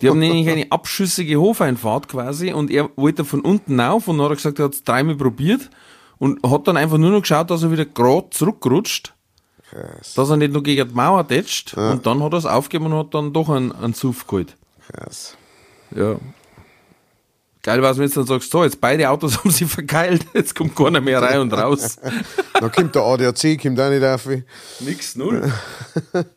[0.00, 4.24] Die haben nämlich eine abschüssige Hofeinfahrt quasi und er wollte von unten auf und dann
[4.26, 5.70] hat er gesagt, er hat es dreimal probiert
[6.18, 9.14] und hat dann einfach nur noch geschaut, dass er wieder gerade zurückrutscht,
[10.14, 12.98] dass er nicht nur gegen die Mauer tätscht und dann hat er es aufgegeben und
[12.98, 14.56] hat dann doch einen, einen Suff geholt.
[14.88, 15.36] Krass.
[15.94, 16.16] Ja.
[17.64, 20.54] Geil war es, wenn du dann sagst, so, jetzt beide Autos haben sich verkeilt, jetzt
[20.54, 21.96] kommt keiner mehr rein und raus.
[22.54, 24.28] Dann kommt der ADAC, kommt auch nicht auf.
[24.80, 25.52] Nix, null.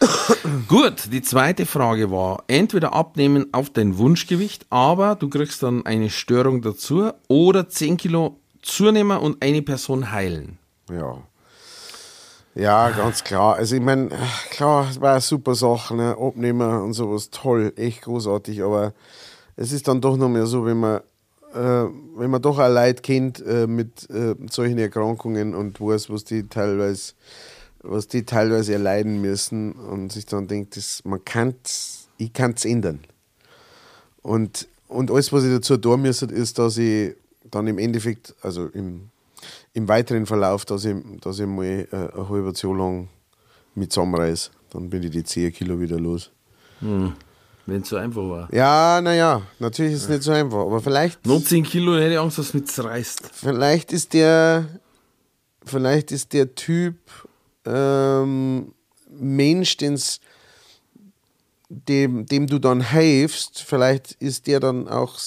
[0.68, 6.10] Gut, die zweite Frage war, entweder abnehmen auf dein Wunschgewicht, aber du kriegst dann eine
[6.10, 10.58] Störung dazu, oder 10 Kilo zunehmen und eine Person heilen.
[10.90, 11.18] Ja.
[12.54, 13.56] Ja, ganz klar.
[13.56, 14.08] Also ich meine,
[14.50, 16.16] klar, es war eine super Sache, ne?
[16.18, 18.94] Abnehmen und sowas, toll, echt großartig, aber
[19.56, 21.00] es ist dann doch noch mehr so, wenn man,
[21.54, 21.84] äh,
[22.16, 26.48] wenn man doch auch Leute kennt äh, mit äh, solchen Erkrankungen und weiß, was die
[26.48, 27.12] teilweise,
[27.88, 32.64] was die teilweise erleiden müssen und sich dann denkt, das, man kann's, ich kann es
[32.64, 33.00] ändern.
[34.22, 37.14] Und, und alles, was ich dazu tun müsste, ist, dass ich
[37.50, 39.10] dann im Endeffekt, also im,
[39.72, 43.08] im weiteren Verlauf, dass ich, dass ich mal äh, ein halbes Jahr lang
[43.74, 44.50] mit zusammenreiß.
[44.70, 46.30] Dann bin ich die 10 Kilo wieder los.
[46.80, 48.54] Wenn es so einfach war.
[48.54, 52.18] Ja, naja, natürlich ist es nicht so einfach, aber vielleicht, Nur 10 Kilo, hätte ich
[52.18, 53.30] Angst, dass es mit zerreißt.
[53.32, 54.66] vielleicht ist der,
[55.64, 56.96] vielleicht ist der Typ
[57.66, 58.72] ähm,
[59.10, 60.20] Mensch, den's,
[61.68, 65.18] dem, dem du dann hilfst, vielleicht ist der dann auch,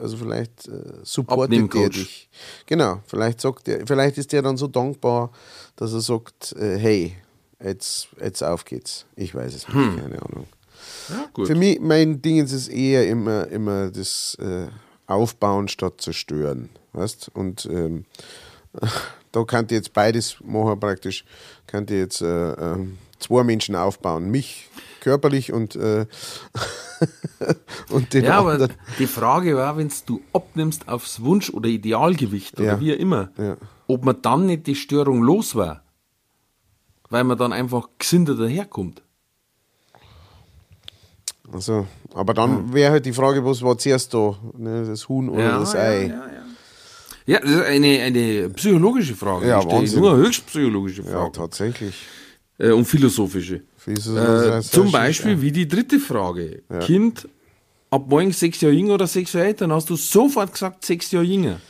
[0.00, 2.28] also vielleicht äh, supportet der dich.
[2.66, 5.32] Genau, vielleicht sagt der, vielleicht ist der dann so dankbar,
[5.76, 7.16] dass er sagt, äh, hey,
[7.62, 9.06] jetzt, jetzt auf geht's.
[9.16, 10.46] Ich weiß es nicht, keine Ahnung.
[11.08, 11.46] Ja, gut.
[11.46, 14.66] Für mich, mein Ding ist es eher immer, immer das äh,
[15.06, 16.68] Aufbauen statt zerstören.
[16.92, 17.30] Weißt?
[17.34, 18.04] Und ähm,
[19.36, 21.24] da kann ich jetzt beides machen praktisch.
[21.66, 24.30] Kann ich jetzt äh, ähm, zwei Menschen aufbauen.
[24.30, 24.68] Mich
[25.00, 26.06] körperlich und, äh,
[27.90, 28.72] und den Ja, aber anderen.
[28.98, 32.80] die Frage war, wenn du abnimmst aufs Wunsch- oder Idealgewicht oder Ja.
[32.80, 33.56] wie auch immer, Ja.
[33.86, 35.82] ob man dann nicht die Störung los war.
[37.10, 39.02] Weil man dann einfach gesünder daherkommt.
[41.52, 44.34] Also, aber dann wäre halt die Frage, was war zuerst da?
[44.56, 46.06] Ne, das Huhn oder das Ei?
[46.08, 46.24] Ja,
[47.26, 47.34] ja, ja.
[47.34, 49.48] ja, das ist eine, eine psychologische Frage.
[49.48, 50.00] Ja, Wahnsinn.
[50.00, 51.32] nur eine höchst psychologische Ja, Frage.
[51.32, 51.94] tatsächlich.
[52.58, 53.62] äh, und philosophische.
[53.86, 56.62] Äh, sehr zum Beispiel wie die dritte Frage.
[56.80, 57.28] Kind
[57.90, 61.10] ab morgen sechs Jahre jünger oder sechs Jahre älter, dann hast du sofort gesagt sechs
[61.12, 61.60] Jahre jünger.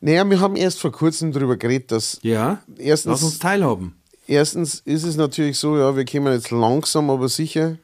[0.00, 3.94] Naja, wir haben erst vor kurzem darüber geredet, dass Ja, Erstens- lass uns teilhaben.
[4.28, 7.76] erstens ist es natürlich so, ja, wir kommen jetzt langsam, aber sicher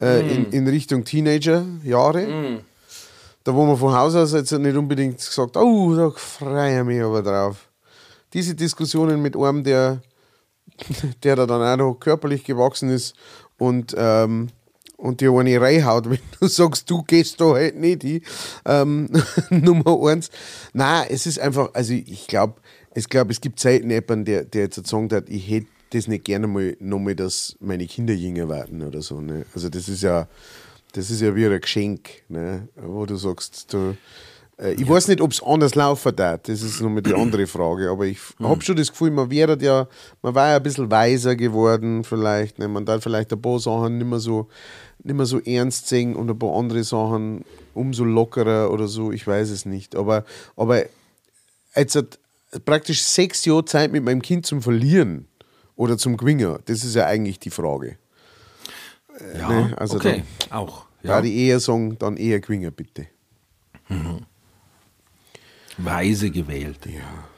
[0.00, 0.30] äh, Mhm.
[0.30, 2.60] in, in Richtung Teenager-Jahre.
[3.44, 7.02] Da wo man von Haus aus jetzt nicht unbedingt gesagt, oh, da freue ich mich
[7.02, 7.68] aber drauf.
[8.32, 10.00] Diese Diskussionen mit einem, der,
[11.22, 13.14] der da dann auch noch körperlich gewachsen ist
[13.58, 14.48] und, ähm,
[14.96, 18.22] und dir eine reinhaut, wenn du sagst, du gehst da halt nicht hin.
[18.64, 19.10] Ähm,
[19.50, 20.30] Nummer eins.
[20.72, 22.54] Nein, es ist einfach, also ich glaube,
[22.94, 23.90] ich glaub, es gibt selten
[24.24, 28.14] der, der jetzt sagen hat, ich hätte das nicht gerne mal nochmal, dass meine Kinder
[28.14, 29.20] jünger werden oder so.
[29.20, 29.44] Ne?
[29.54, 30.28] Also das ist ja,
[30.94, 32.68] das ist ja wie ein Geschenk, ne?
[32.76, 33.96] wo du sagst, du,
[34.58, 37.90] äh, ich weiß nicht, ob es anders laufen darf, das ist nochmal die andere Frage,
[37.90, 39.88] aber ich habe schon das Gefühl, man wäre ja,
[40.22, 42.68] man war ja ein bisschen weiser geworden vielleicht, ne?
[42.68, 44.48] man darf vielleicht ein paar Sachen nicht mehr so,
[45.02, 49.26] nicht mehr so ernst sehen und ein paar andere Sachen umso lockerer oder so, ich
[49.26, 50.24] weiß es nicht, aber,
[50.56, 50.84] aber
[51.74, 52.20] jetzt hat
[52.64, 55.26] praktisch sechs Jahre Zeit mit meinem Kind zum Verlieren
[55.74, 57.98] oder zum Gewinnen, das ist ja eigentlich die Frage.
[59.38, 60.83] Ja, ne, also okay, auch.
[61.04, 61.10] Ja.
[61.10, 61.20] Ja.
[61.20, 63.06] die eher sagen, dann eher Gewinnen, bitte.
[65.76, 66.80] Weise gewählt.
[66.86, 67.28] Ja.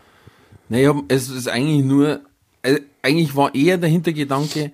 [0.68, 2.20] Naja, es ist eigentlich nur,
[2.62, 4.72] äh, eigentlich war eher der Hintergedanke,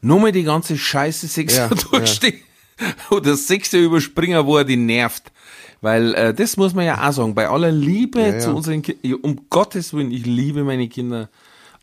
[0.00, 2.40] nochmal die ganze Scheiße sechs Ja, durchstehen
[3.10, 5.32] oder sechs Jahre überspringen, wo er die nervt.
[5.80, 8.54] Weil äh, das muss man ja auch sagen, bei aller Liebe Ja, zu ja.
[8.54, 11.30] unseren Kindern, um Gottes Willen, ich liebe meine Kinder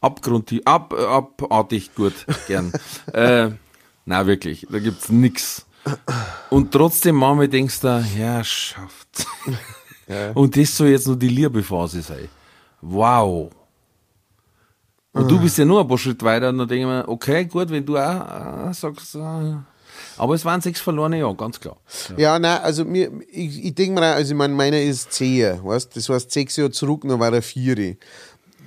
[0.01, 2.13] abgrundtief, ab, abartig gut,
[2.47, 2.71] gern.
[3.13, 3.49] äh,
[4.05, 5.65] na wirklich, da gibt's nix.
[6.49, 9.27] Und trotzdem manchmal denkst du, Herrschaft.
[10.33, 12.29] Und das soll jetzt nur die Liebephase sein.
[12.81, 13.49] Wow.
[15.11, 17.45] Und du bist ja nur ein paar Schritt weiter und dann denke ich mir, okay,
[17.45, 19.19] gut, wenn du auch äh, sagst, äh,
[20.17, 21.75] aber es waren sechs verlorene Jahre, ganz klar.
[22.17, 25.63] Ja, nein, also mir, ich, ich denke mir, auch, also ich meine, meiner ist zehn,
[25.63, 27.97] weißt das heißt sechs Jahre zurück, dann war er vier.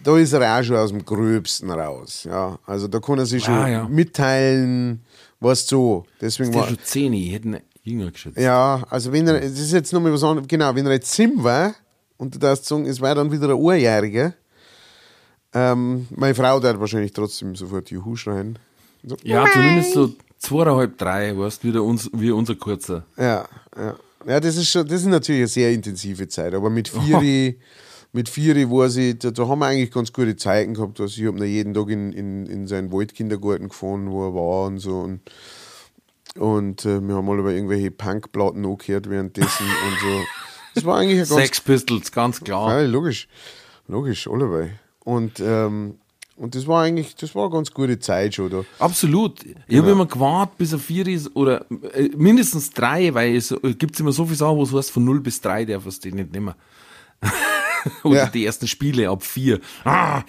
[0.03, 2.25] Da ist er auch schon aus dem Gröbsten raus.
[2.25, 3.89] Ja, also da kann er sich schon Ah, ja.
[3.89, 5.05] mitteilen,
[5.41, 6.05] was so.
[6.21, 8.39] Deswegen war, ist schon zehn, ich hätte ihn jünger geschätzt.
[8.39, 11.43] ja, also wenn er, das ist jetzt nochmal was anderes, genau, wenn er jetzt sieben
[11.43, 11.75] war
[12.19, 14.35] und du darfst sagen, es war dann wieder ein Einjähriger,
[15.53, 18.59] ähm, meine Frau wird wahrscheinlich trotzdem sofort Juhu schreien.
[19.05, 23.05] So, Ja, zumindest so zweieinhalb, drei, weißt wie, der uns, wie unser kurzer.
[23.17, 23.97] Ja, ja.
[24.27, 26.53] Ja, das ist schon, das ist natürlich eine sehr intensive Zeit.
[26.53, 27.55] Aber mit vier,
[28.13, 31.01] mit vier war sie, da, da haben wir eigentlich ganz gute Zeiten gehabt.
[31.01, 34.79] Also ich habe jeden Tag in, in, in seinen Waldkindergarten gefahren, wo er war und
[34.79, 34.99] so.
[34.99, 35.21] Und,
[36.37, 40.25] und äh, wir haben alle bei irgendwelche Punkplatten angehört währenddessen und so.
[40.75, 42.81] Das war eigentlich ein ganz Sex Pistols, ganz klar.
[42.81, 43.29] ja, logisch.
[43.87, 44.79] Logisch, alle bei.
[45.05, 45.99] Und, ähm,
[46.37, 48.65] und das war eigentlich, das war eine ganz gute Zeit schon da.
[48.79, 49.45] Absolut.
[49.67, 53.75] Ich habe immer gewartet, bis er vier ist oder äh, mindestens drei, weil es äh,
[53.75, 56.13] gibt immer so viele Sachen, wo es heißt, von 0 bis 3 darf es die
[56.13, 56.55] nicht nehmen.
[58.05, 58.27] oder Ja.
[58.29, 59.61] die ersten Spiele ab vier.
[59.85, 60.23] Ah.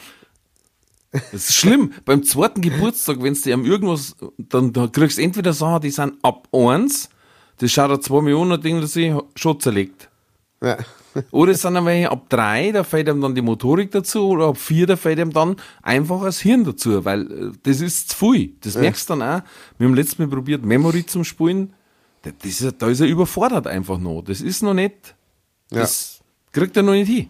[1.11, 1.91] Das ist schlimm.
[2.05, 6.13] Beim zweiten Geburtstag, wenn du am irgendwas, dann, dann kriegst du entweder Sachen, die sind
[6.23, 7.09] ab eins,
[7.57, 10.09] das schaut er zwei Millionen und denkt er sich, schon zerlegt.
[10.63, 10.77] Ja.
[11.31, 14.45] Oder es sind dann welche ab drei, da fällt ihm dann die Motorik dazu, oder
[14.47, 18.31] ab vier, da fällt ihm dann einfach das Hirn dazu, weil äh, das ist zu
[18.31, 18.53] viel.
[18.61, 19.43] Das merkst du dann auch.
[19.77, 21.73] Wir haben letztes Mal probiert, Memory zum Spielen.
[22.21, 24.21] Da- Das ist, da ist er überfordert einfach noch.
[24.21, 25.15] Das ist noch nicht,
[25.69, 26.21] das
[26.53, 27.29] kriegt er noch nicht hin.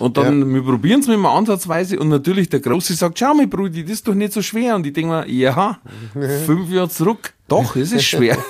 [0.00, 3.46] Und dann, wir probieren es mit mal ansatzweise und natürlich der Große sagt, schau mal,
[3.46, 4.74] Brudi, das ist doch nicht so schwer.
[4.76, 5.78] Und ich denke mir, ja,
[6.46, 8.36] fünf Jahre zurück, doch, es ist schwer.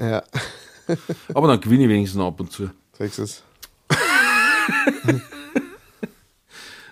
[0.00, 0.22] Ja,
[1.34, 2.70] Aber dann gewinne ich wenigstens ab und zu.
[2.96, 3.42] sagst es?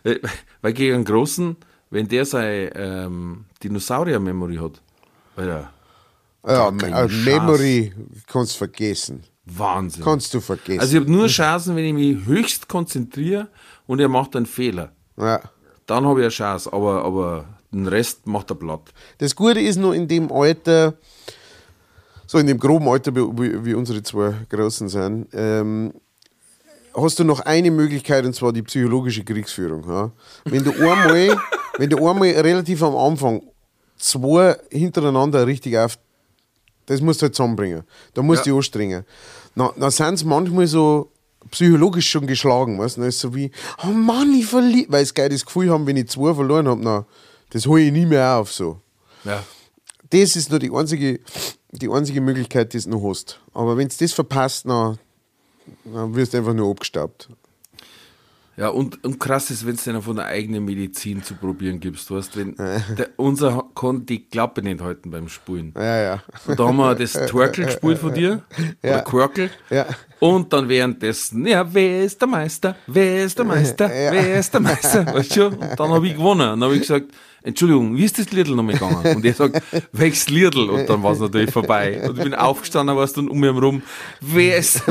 [0.04, 0.20] Äh,
[0.62, 1.56] Weil gegen einen Großen,
[1.90, 4.80] wenn der seine ähm, Dinosaurier-Memory hat,
[6.46, 7.14] Ja, Chance.
[7.24, 7.92] Memory
[8.26, 9.24] kannst du vergessen.
[9.46, 10.02] Wahnsinn.
[10.04, 10.80] Kannst du vergessen.
[10.80, 13.48] also ich habe nur Chancen, wenn ich mich höchst konzentriere
[13.86, 14.92] und er macht einen Fehler.
[15.16, 15.40] ja.
[15.86, 18.92] Dann habe ich eine Chance, aber, aber den Rest macht er platt.
[19.18, 20.94] Das Gute ist nur in dem Alter,
[22.26, 25.92] so in dem groben Alter, wie, wie- unsere zwei Großen sind, ähm,
[26.96, 29.88] hast du noch eine Möglichkeit und zwar die psychologische Kriegsführung.
[29.88, 30.10] Ja?
[30.44, 31.40] Wenn, du einmal,
[31.78, 33.42] wenn du einmal relativ am Anfang
[33.96, 35.98] zwei hintereinander richtig auf,
[36.86, 37.82] das musst du halt zusammenbringen.
[38.14, 38.54] Da musst du Ja.
[38.54, 39.04] dich anstrengen.
[39.54, 41.10] Na, dann sind sie manchmal so
[41.50, 43.00] psychologisch schon geschlagen, weißt du?
[43.02, 43.50] Dann ist so wie,
[43.84, 46.80] oh Mann, ich verliere, weil sie geil das Gefühl haben, wenn ich zwei verloren habe,
[46.82, 47.06] na,
[47.50, 48.80] das hole ich nie mehr auf, so
[49.24, 49.42] Ja.
[50.10, 51.20] das ist nur die einzige,
[51.72, 53.40] die einzige Möglichkeit, die du noch hast.
[53.54, 54.98] Aber wenn du das verpasst, dann,
[55.84, 57.28] dann wirst du einfach nur abgestaubt.
[58.56, 62.10] Ja, und, und krass ist, wenn es denen von der eigenen Medizin zu probieren gibst.
[62.10, 65.74] Weißt, wenn der, unser kann die Klappe nicht halten beim Spulen.
[65.76, 66.22] Ja, ja.
[66.46, 68.42] Und da haben wir das Twerkel gespielt von dir.
[68.82, 68.94] Ja.
[68.94, 69.50] Oder Quirkel.
[69.68, 69.86] Ja.
[70.20, 72.76] Und dann währenddessen, ja, wer ist der Meister?
[72.86, 73.94] Wer ist der Meister?
[73.94, 74.12] Ja.
[74.12, 75.06] Wer ist der Meister?
[75.14, 75.46] Weißt du?
[75.48, 76.48] Und dann habe ich gewonnen.
[76.52, 79.16] Und dann habe ich gesagt, Entschuldigung, wie ist das Liedl nochmal gegangen?
[79.16, 80.68] Und er sagt, welches Liedl?
[80.70, 82.02] Und dann war es natürlich vorbei.
[82.08, 83.82] Und ich bin aufgestanden, warst dann um mich herum,
[84.20, 84.82] wer ist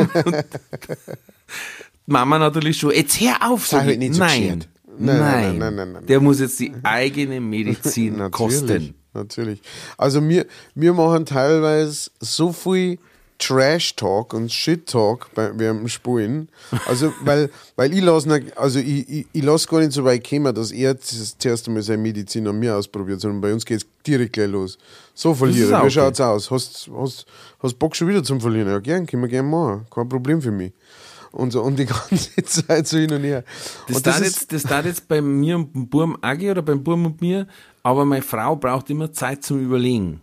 [2.05, 4.19] Mama natürlich schon, jetzt hör auf, halt so nein, geschert.
[4.19, 4.65] nein,
[4.97, 6.05] Nein, nein, nein, nein, nein.
[6.05, 8.95] Der muss jetzt die eigene Medizin kosten.
[9.13, 9.61] Natürlich.
[9.97, 12.99] Also wir, wir machen teilweise so viel
[13.37, 16.49] Trash-Talk und Shit-Talk während dem Spielen.
[16.85, 20.71] Also, weil, weil ich lasse also ich, ich, ich gar nicht so weit kommen, dass
[20.71, 24.49] er zuerst einmal seine Medizin an mir ausprobiert, sondern bei uns geht es direkt gleich
[24.49, 24.77] los.
[25.13, 25.77] So verliere.
[25.77, 25.91] auch Wie okay.
[25.91, 26.51] schaut's aus?
[26.51, 27.25] Hast, hast,
[27.59, 28.69] hast Bock schon wieder zum Verlieren?
[28.69, 29.85] Ja, gern, können wir gerne machen.
[29.93, 30.71] Kein Problem für mich.
[31.35, 33.43] Und so, und die ganze Zeit so hin und her.
[33.87, 37.05] Das und jetzt, das darf jetzt bei mir und dem Burm Agi oder beim Burm
[37.05, 37.45] und mir,
[37.83, 40.21] aber meine Frau braucht immer Zeit zum Überlegen.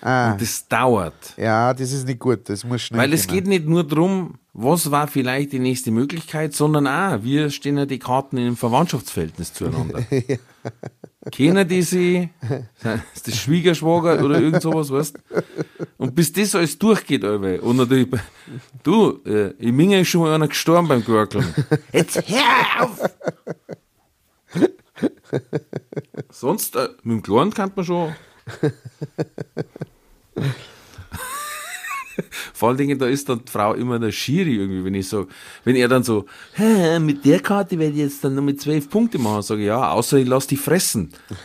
[0.00, 1.34] ah, Und das dauert.
[1.36, 2.48] ja, das ist nicht gut.
[2.48, 3.34] Das muss schnell Weil es gehen.
[3.36, 7.84] geht nicht nur darum, was war vielleicht die nächste Möglichkeit, sondern auch, wir stehen ja
[7.84, 10.02] die Karten in einem Verwandtschaftsverhältnis zueinander.
[11.32, 12.30] Kennen die sie?
[13.14, 15.18] Ist das Schwiegerschwager oder irgend sowas, weißt
[15.96, 18.08] Und bis das alles durchgeht, Alter, und natürlich,
[18.82, 21.46] du, äh, in Minge ist schon mal einer gestorben beim Görkeln.
[21.92, 23.00] Jetzt hör auf!
[26.30, 28.14] sonst, äh, mit dem Kleinen kann man schon.
[32.52, 35.26] Vor allen Dingen, da ist dann die Frau immer der Schiri irgendwie, wenn ich so,
[35.64, 38.88] wenn er dann so, Hä, mit der Karte werde ich jetzt dann nur mit zwölf
[38.88, 41.12] Punkte machen, sage ich, ja, außer ich lass die fressen.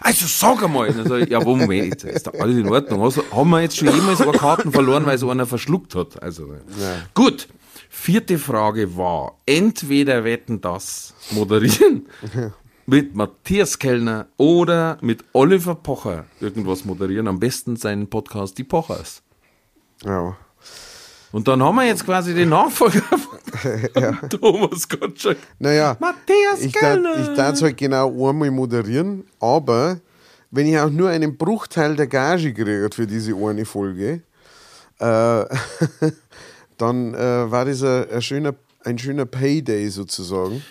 [0.00, 0.92] also sag einmal.
[0.92, 3.02] Dann sag ich, ja, wo Moment, jetzt ist da alles in Ordnung.
[3.02, 6.22] Also, haben wir jetzt schon jemals eine Karten verloren, weil so einer verschluckt hat?
[6.22, 6.54] Also,
[7.14, 7.48] gut.
[7.88, 12.06] Vierte Frage war, entweder wetten das moderieren
[12.86, 17.28] mit Matthias Kellner oder mit Oliver Pocher irgendwas moderieren.
[17.28, 19.22] Am besten seinen Podcast Die Pochers.
[20.04, 20.36] Ja.
[21.32, 25.38] Und dann haben wir jetzt quasi den Nachfolger von Thomas Gottschalk.
[25.58, 27.18] Naja, Matthias ich darf Kellner.
[27.20, 30.00] ich darf halt genau einmal moderieren, aber
[30.50, 34.22] wenn ich auch nur einen Bruchteil der Gage kriege für diese eine Folge,
[35.00, 35.44] äh,
[36.78, 40.62] dann äh, war das ein, ein, schöner, ein schöner Payday sozusagen.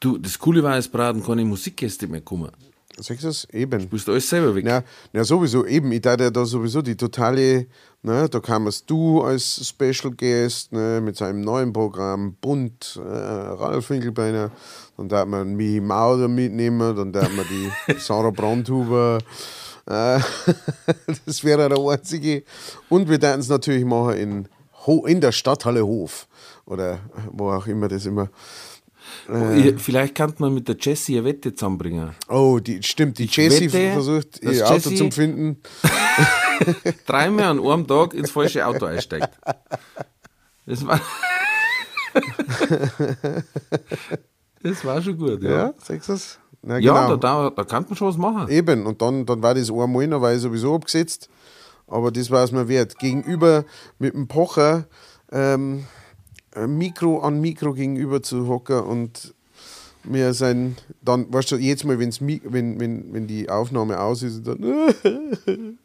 [0.00, 2.50] Du, das Coole war, es braten keine Musikgäste mehr kommen.
[2.98, 3.44] Sagst du es?
[3.52, 3.80] Eben.
[3.80, 4.64] Du bist alles selber weg.
[4.64, 4.82] Ja,
[5.12, 5.92] ja, sowieso, eben.
[5.92, 7.66] Ich dachte ja da sowieso die totale,
[8.02, 13.90] ne, da kamst du als Special Guest ne, mit seinem neuen Programm, Bunt, äh, Ralf
[13.90, 14.50] Winkelbeiner.
[14.96, 19.18] Dann darf man Michi Mauder mitnehmen, dann darf man die Sarah Brandhuber.
[19.86, 20.18] Äh,
[21.26, 22.44] das wäre der einzige.
[22.88, 24.48] Und wir werden es natürlich machen in,
[24.86, 26.26] Ho in der Stadthalle Hof.
[26.64, 28.30] Oder wo auch immer das immer.
[29.56, 32.10] Ich- Vielleicht kann man mit der Jessie eine Wette zusammenbringen.
[32.28, 35.60] Oh, die, stimmt, die Jessie wette, versucht, ihr Auto Jessie- zu finden.
[37.06, 39.28] Dreimal an einem Tag ins falsche Auto einsteigt.
[40.66, 41.00] Das war.
[44.62, 45.50] das war schon gut, ja.
[45.50, 46.38] Ja, sagst du es?
[46.62, 47.16] Na, Ja, genau.
[47.16, 48.48] da, da, da kann man schon was machen.
[48.48, 51.28] Eben, und dann, dann war das einmal, dann war ich sowieso abgesetzt.
[51.86, 52.98] Aber das war es mir wert.
[52.98, 53.64] Gegenüber
[53.98, 54.86] mit dem Pocher
[55.30, 55.84] ähm,
[56.66, 59.34] Mikro an Mikro gegenüber zu hocken und
[60.04, 64.46] mir sein, dann, weißt du, jetzt mal, wenn's, wenn, wenn, wenn die Aufnahme aus ist,
[64.46, 64.64] dann.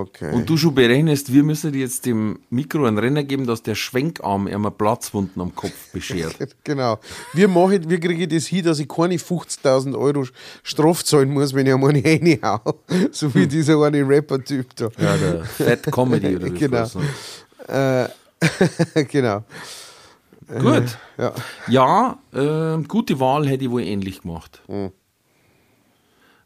[0.00, 0.32] okay.
[0.32, 4.46] Und du schon berechnest, wir müssen jetzt dem Mikro einen Renner geben, dass der Schwenkarm
[4.46, 6.36] immer Platzwunden am Kopf beschert.
[6.64, 6.98] Genau.
[7.32, 10.26] Wir, machen, wir kriegen das hin, dass ich keine 50.000 Euro
[10.62, 12.60] Straf zahlen muss, wenn ich einmal eine reinhau.
[13.12, 14.88] So wie dieser eine Rapper-Typ da.
[14.98, 16.86] Ja, der Fat Comedy oder wie Genau.
[17.66, 18.08] Äh,
[19.10, 19.44] genau.
[20.48, 20.96] Gut.
[21.18, 21.32] Ja.
[21.68, 24.62] Ja, äh, gute Wahl hätte ich wohl ähnlich gemacht.
[24.68, 24.92] Mhm.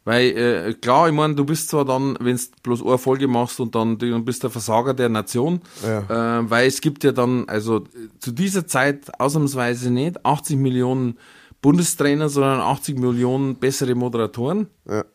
[0.05, 3.61] Weil, äh, klar, ich meine, du bist zwar dann, wenn du bloß eine Folge machst
[3.61, 6.39] und dann, dann bist der Versager der Nation, Ja.
[6.39, 11.17] äh, weil es gibt ja dann, also äh, zu dieser Zeit ausnahmsweise nicht 80 Millionen
[11.61, 14.67] Bundestrainer, sondern 80 Millionen bessere Moderatoren.
[14.85, 15.05] Ja.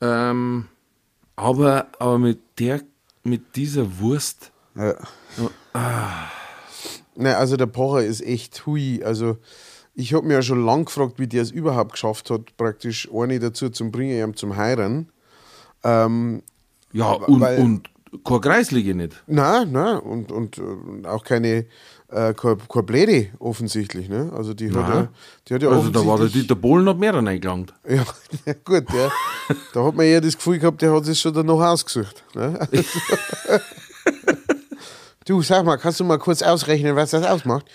[0.00, 0.68] Ähm,
[1.36, 2.80] aber, aber mit der,
[3.22, 4.94] mit dieser Wurst, Ja.
[7.16, 9.02] Nein, also der Pocher ist echt hui.
[9.04, 9.36] Also
[9.94, 13.38] ich habe mir ja schon lang gefragt, wie der es überhaupt geschafft hat, praktisch eine
[13.38, 15.08] dazu zu bringen, ihm zum Heiraten.
[15.82, 16.42] Ähm,
[16.92, 17.90] ja, und, weil- und
[18.24, 19.22] keine Kreisliga nicht.
[19.26, 21.66] nein, nein, und, und, äh, auch keine,
[22.08, 24.08] äh, keine, keine Bläde offensichtlich.
[24.08, 24.32] Ne?
[24.34, 25.08] Also die hat, ja,
[25.46, 27.72] die hat ja Also da war der Dieter Bohlen hat mehr reingelangt.
[27.88, 28.04] Ja,
[28.46, 29.12] ja gut, ja.
[29.74, 32.24] da hat man eher das Gefühl gehabt, der hat es schon dann noch ausgesucht.
[32.34, 32.58] Ne?
[35.26, 37.66] du, sag mal, kannst du mal kurz ausrechnen, was das ausmacht?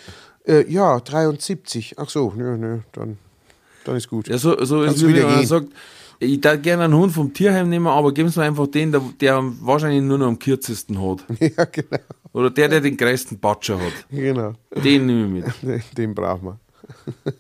[0.45, 1.95] Äh, ja, 73.
[1.97, 3.17] Ach so, nö, nö, dann,
[3.83, 4.27] dann ist gut.
[4.27, 5.45] Ja, so, so ist wenn wieder gehen.
[5.45, 5.67] sagt,
[6.19, 9.01] ich darf gerne einen Hund vom Tierheim nehmen, aber geben Sie mir einfach den, der,
[9.19, 11.25] der wahrscheinlich nur noch am kürzesten hat.
[11.39, 11.97] ja, genau.
[12.33, 13.93] Oder der, der den größten Batscher hat.
[14.09, 14.53] genau.
[14.71, 15.61] Den nehme ich mit.
[15.63, 16.59] Den, den brauchen wir.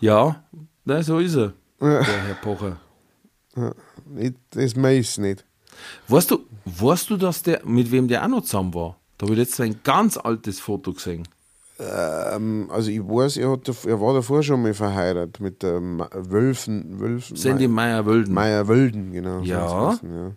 [0.00, 0.42] Ja,
[0.84, 2.76] na, so ist er, der Herr Pocher.
[4.04, 5.44] Nicht, das meist nicht.
[6.08, 8.96] Weißt du, weißt du, dass der, mit wem der auch noch zusammen war?
[9.18, 11.26] Da habe ich jetzt ein ganz altes Foto gesehen.
[11.78, 16.08] Ähm, also ich weiß, er, hat, er war davor schon mal verheiratet mit der Ma-
[16.12, 18.32] Wölfen, Wölfen Sandy Meyer-Wölden.
[18.34, 19.40] Meier Wölden, genau.
[19.40, 19.66] Ja.
[19.66, 20.32] geheißen, ja.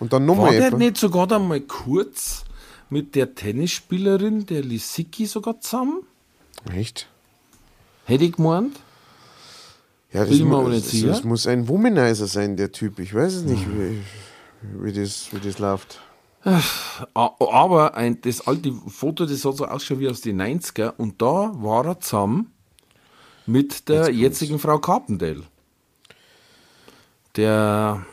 [0.00, 0.78] Und dann War nochmal der etwa.
[0.78, 2.44] nicht sogar dann mal kurz
[2.90, 6.00] mit der Tennisspielerin, der Lisicki, sogar zusammen?
[6.74, 7.08] Echt?
[8.04, 8.80] Hätte ich gemeint?
[10.12, 11.08] Ja, das, Bin ich mir aber nicht sicher.
[11.08, 12.98] das muss ein Womanizer sein, der Typ.
[12.98, 13.98] Ich weiß es nicht, wie,
[14.78, 16.00] wie, das, wie das läuft.
[16.44, 21.20] A- Aber ein, das alte Foto, das hat so ausgeschaut wie aus den 90er und
[21.22, 22.52] da war er zusammen
[23.46, 25.42] mit der jetzigen Frau Carpendale.
[27.36, 28.04] Der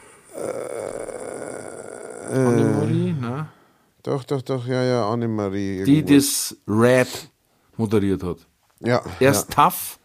[2.31, 3.47] Annemarie, ne?
[4.03, 5.83] Doch, doch, doch, ja, ja, Annemarie.
[5.83, 7.07] die das Red
[7.77, 8.37] moderiert hat.
[8.79, 9.99] Ja, Erst Tough,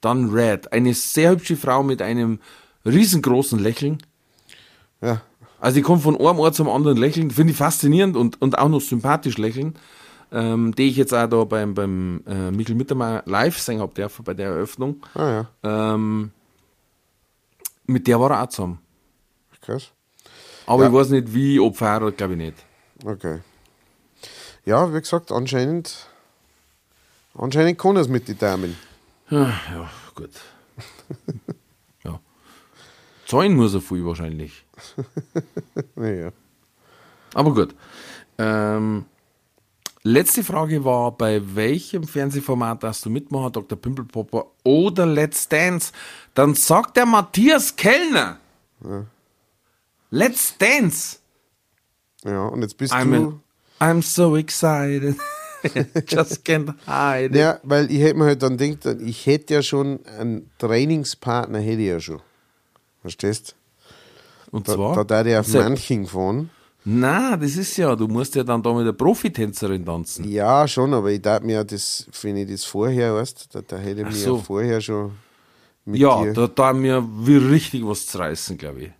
[0.00, 0.72] dann Red.
[0.72, 2.40] Eine sehr hübsche Frau mit einem
[2.84, 3.98] riesengroßen Lächeln.
[5.02, 5.20] ja.
[5.60, 8.68] Also die kommt von einem Ort zum anderen lächeln, finde ich faszinierend und, und auch
[8.68, 9.74] noch sympathisch lächeln.
[10.30, 14.24] ähm, die ich jetzt auch da beim, beim äh, Mikkel Mittermeier live singen habe dürfen
[14.26, 15.02] bei der Eröffnung.
[15.14, 16.32] Ah ja, Ähm,
[17.86, 18.78] mit der war er auch zusammen.
[19.62, 19.90] krass.
[20.66, 20.88] Aber Ja.
[20.90, 22.56] ich weiß nicht, wie, ob verheiratet, glaube ich nicht.
[23.04, 23.38] Okay.
[24.66, 26.06] Ja, wie gesagt, anscheinend,
[27.34, 28.76] anscheinend kann er es mit den Damen.
[29.30, 30.30] Ja, ja gut.
[32.04, 32.20] ja.
[33.26, 34.66] Zahlen muss er viel wahrscheinlich.
[35.94, 36.32] Naja.
[37.34, 37.74] Aber gut.
[38.38, 39.04] Ähm,
[40.02, 43.78] letzte Frage war, bei welchem Fernsehformat darfst du mitmachen, Dr.
[43.78, 45.92] Pimpelpopper oder Let's Dance?
[46.34, 48.38] Dann sagt der Matthias Kellner.
[50.10, 51.18] Let's Dance.
[52.24, 53.40] Ja, und jetzt bist I'm, du.
[53.80, 55.16] I'm so excited.
[56.08, 57.26] Just can't hide.
[57.26, 57.36] it.
[57.36, 61.82] Ja, weil ich hätte mir halt dann gedacht, ich hätte ja schon einen Trainingspartner, hätte
[61.82, 62.22] ich ja schon.
[63.00, 63.54] Verstehst
[64.50, 64.94] Und Da, zwar?
[64.96, 65.62] da darf ich auf Sepp.
[65.64, 66.50] Manching fahren.
[66.84, 70.26] Na, das ist ja, du musst ja dann da mit der Profitänzerin tanzen.
[70.28, 73.76] Ja, schon, aber ich darf mir ja das, wenn ich das vorher, weißt da, da
[73.76, 74.36] hätte ich mir so.
[74.36, 75.10] ja vorher schon
[75.84, 76.32] mit Ja, dir.
[76.32, 78.90] da da haben wir richtig was zu reißen, glaube ich.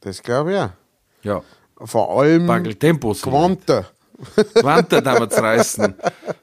[0.00, 0.72] Das glaube ich ja.
[1.22, 1.42] Ja.
[1.84, 3.22] Vor allem Bagel Tempos.
[3.22, 3.86] Quante.
[4.54, 5.94] Quanta da wir zu reißen.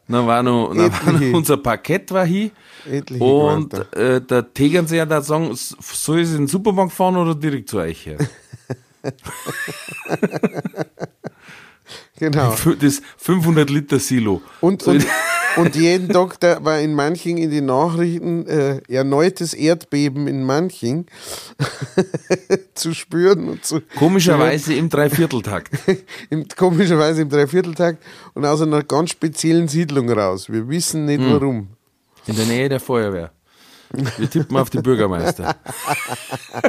[0.07, 2.51] Dann war noch, dann war noch unser Parkett war hier.
[2.89, 3.97] Etliche Und Quanta.
[3.99, 8.05] äh, der Tegernseher da sagen, soll ich in den Supermarkt fahren oder direkt zu euch
[8.05, 8.17] her?
[12.17, 12.55] Genau.
[12.79, 14.41] Das 500 Liter Silo.
[14.61, 15.05] Und, und,
[15.57, 21.05] und jeden Tag da war in Manching in den Nachrichten äh, erneutes Erdbeben in Manching
[22.73, 25.73] zu spüren und zu Komischerweise im Dreivierteltakt.
[26.29, 27.97] im, komischerweise im Dreivierteltag
[28.33, 30.49] und aus einer ganz speziellen Siedlung raus.
[30.49, 31.33] Wir wissen nicht Hm.
[31.33, 31.67] warum.
[32.27, 33.31] In der Nähe der Feuerwehr.
[34.17, 35.55] Wir tippen auf die Bürgermeister.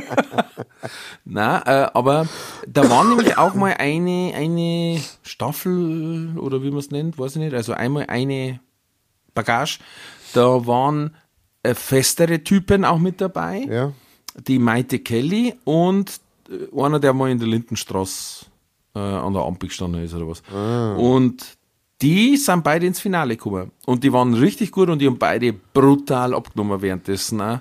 [1.24, 2.26] Na, äh, aber
[2.66, 7.42] da war nämlich auch mal eine, eine Staffel oder wie man es nennt, weiß ich
[7.42, 7.54] nicht.
[7.54, 8.60] Also einmal eine
[9.34, 9.78] Bagage.
[10.32, 11.14] Da waren
[11.62, 13.66] äh, festere Typen auch mit dabei.
[13.68, 13.92] Ja.
[14.46, 18.46] Die Maite Kelly und äh, einer, der mal in der Lindenstraße
[18.94, 20.42] äh, an der Ampel gestanden ist oder was.
[20.96, 21.56] Und
[22.03, 23.72] die sind beide ins Finale gekommen.
[23.86, 27.40] Und die waren richtig gut und die haben beide brutal abgenommen währenddessen.
[27.40, 27.61] Auch.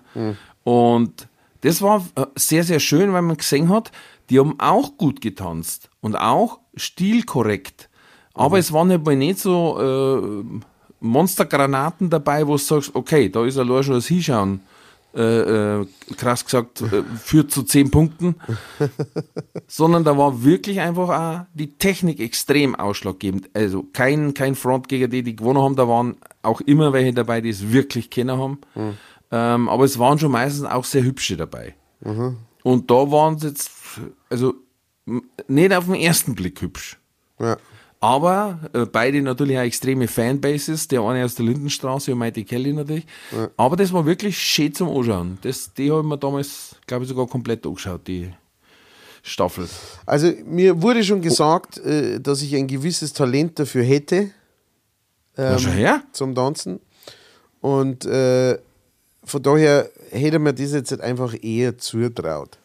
[0.63, 1.27] Und
[1.61, 3.91] das war äh, sehr, sehr schön, weil man gesehen hat,
[4.29, 7.89] die haben auch gut getanzt und auch stilkorrekt.
[8.33, 10.63] Aber es waren halt mal nicht so äh,
[10.99, 14.61] Monstergranaten dabei, wo du sagst, okay, da ist allein schon das Hinschauen
[15.15, 15.87] äh, äh,
[16.17, 18.35] krass gesagt, äh, führt zu zehn Punkten,
[19.67, 23.49] sondern da war wirklich einfach auch die Technik extrem ausschlaggebend.
[23.53, 27.39] Also kein, kein Front gegen die, die gewonnen haben, da waren auch immer welche dabei,
[27.39, 28.59] die es wirklich kennen haben.
[29.31, 31.75] Ähm, aber es waren schon meistens auch sehr hübsche dabei.
[32.63, 33.71] Und da waren sie jetzt,
[34.29, 34.53] also
[35.47, 36.99] nicht auf den ersten Blick hübsch.
[37.39, 37.57] Ja.
[38.05, 40.87] Aber äh, beide natürlich auch extreme Fanbases.
[40.87, 43.07] Der eine aus der Lindenstraße und Mighty Kelly natürlich.
[43.57, 45.39] Aber das war wirklich schön zum Anschauen.
[45.41, 48.31] Das, die habe ich mir damals, glaube ich, sogar komplett angeschaut, die
[49.23, 49.67] Staffel.
[50.05, 54.29] Also mir wurde schon gesagt, äh, dass ich ein gewisses Talent dafür hätte.
[55.35, 56.03] Schau her.
[56.11, 56.79] zum Tanzen.
[57.59, 58.59] Und äh,
[59.23, 62.59] von daher hätte mir das jetzt einfach eher zutraut.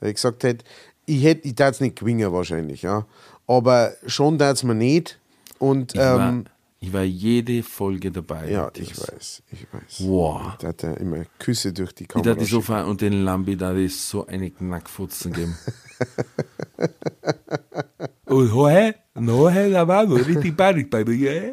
[0.00, 0.64] Weil ich gesagt hätte,
[1.04, 3.06] ich hätte, ich darf es nicht gewinnen wahrscheinlich, ja.
[3.46, 5.18] Aber schon es mir nicht.
[5.58, 6.44] Und Ich, war, ähm,
[6.80, 8.50] ich war jede Folge dabei.
[8.50, 8.88] ja, Matthias.
[8.90, 10.08] ich weiß, ich weiß.
[10.08, 10.56] Wow.
[10.58, 12.34] Da hat er immer Küsse durch die Ich Kamera.
[12.34, 15.56] da die Sofa und den Lambi da ist so eine Knackfutzen geben.
[18.26, 18.52] und
[19.14, 21.52] no, hoi, da war nur richtig Panik bei mir, ja?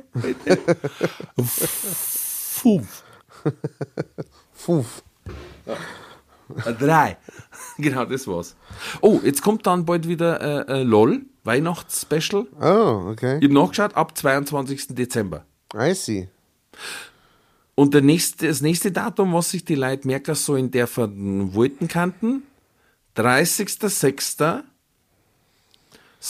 [4.54, 5.04] Fünf.
[5.66, 7.18] Äh, Drei.
[7.82, 8.55] Genau, das war's.
[9.01, 12.45] Oh, jetzt kommt dann bald wieder äh, äh, LOL, Weihnachtsspecial.
[12.59, 13.38] Oh, okay.
[13.38, 14.88] Ich habe nachgeschaut, ab 22.
[14.89, 15.45] Dezember.
[15.73, 16.27] I see.
[17.75, 21.53] Und der nächste, das nächste Datum, was sich die Leute merken so in der von
[21.53, 22.43] wollten kannten,
[23.15, 24.63] 30.06.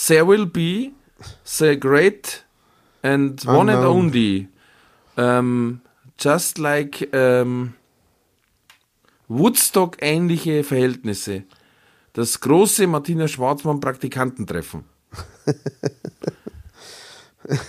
[0.06, 0.92] There will be
[1.44, 2.44] the great
[3.02, 4.06] and one and Unknown.
[4.06, 4.48] only,
[5.16, 5.80] um,
[6.16, 7.74] just like um,
[9.30, 11.44] Woodstock-ähnliche Verhältnisse.
[12.14, 14.84] Das große Martina Schwarzmann-Praktikantentreffen.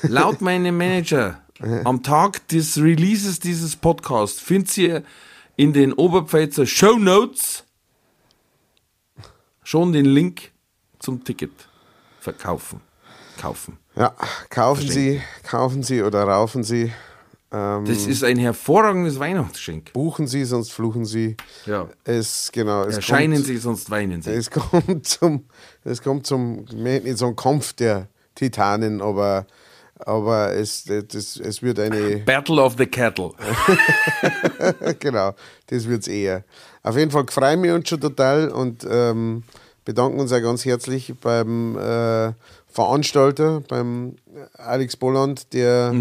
[0.01, 1.39] Laut meinem Manager
[1.83, 5.03] am Tag des Releases dieses Podcasts findet ihr
[5.55, 7.63] in den Oberpfälzer Show Notes
[9.63, 10.49] schon den Link
[10.97, 11.51] zum Ticket
[12.19, 12.81] verkaufen.
[13.39, 13.77] Kaufen.
[13.95, 14.15] Ja,
[14.49, 16.91] kaufen Sie, kaufen Sie oder raufen Sie.
[17.51, 19.93] Ähm, Das ist ein hervorragendes Weihnachtsgeschenk.
[19.93, 21.35] buchen Sie, sonst fluchen Sie.
[21.65, 21.89] Ja.
[22.03, 24.31] Es, genau, es Erscheinen kommt, sie, sonst weinen sie.
[24.31, 25.45] Es kommt zum,
[25.83, 29.45] es kommt zum, nicht zum Kampf der Titanen, aber
[30.03, 32.17] Aber es, das, es wird eine.
[32.25, 33.31] Battle of the Cattle.
[34.99, 35.35] genau,
[35.67, 36.43] das wird es eher.
[36.83, 39.43] Auf jeden Fall freuen wir uns schon total und ähm,
[39.85, 42.31] bedanken uns auch ganz herzlich beim äh,
[42.67, 44.15] Veranstalter, beim
[44.57, 45.93] Alex Bolland, der,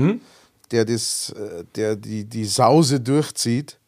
[0.71, 3.79] der, das, äh, der die, die Sause durchzieht.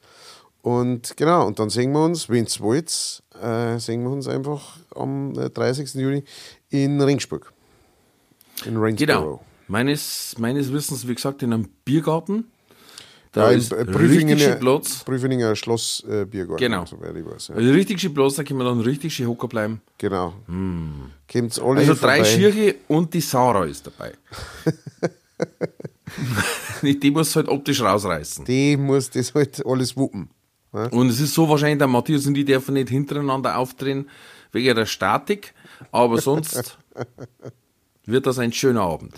[0.63, 4.77] Und genau, und dann sehen wir uns, wenn es wollt, äh, sehen wir uns einfach
[4.95, 5.95] am äh, 30.
[5.95, 6.23] Juni
[6.71, 7.53] in Ringsburg.
[8.65, 9.07] In Ringsboro.
[9.07, 9.45] Genau.
[9.69, 12.45] Meines, meines Wissens, wie gesagt, in einem Biergarten.
[13.33, 15.03] Da Ja, ist äh, schön Platz.
[15.05, 16.85] Prüfingen Schloss äh, Biergarten, Genau.
[16.85, 17.49] soweit ich weiß.
[17.49, 17.55] Ja.
[17.55, 19.81] Also richtig schön Platz, da können wir dann richtig schön hocker bleiben.
[19.97, 20.35] Genau.
[21.33, 22.23] Kommt's alle Also drei.
[22.25, 24.13] Schirche und die Sarah ist dabei.
[27.03, 28.45] die muss halt optisch rausreißen.
[28.45, 30.31] Die muss das halt alles wuppen.
[30.73, 30.87] Ja?
[30.89, 34.09] Und es ist so wahrscheinlich, der Matthias und die dürfen nicht hintereinander aufdrehen,
[34.53, 35.55] wegen der Statik.
[35.91, 36.79] Aber sonst
[38.07, 39.15] wird das ein schöner Abend.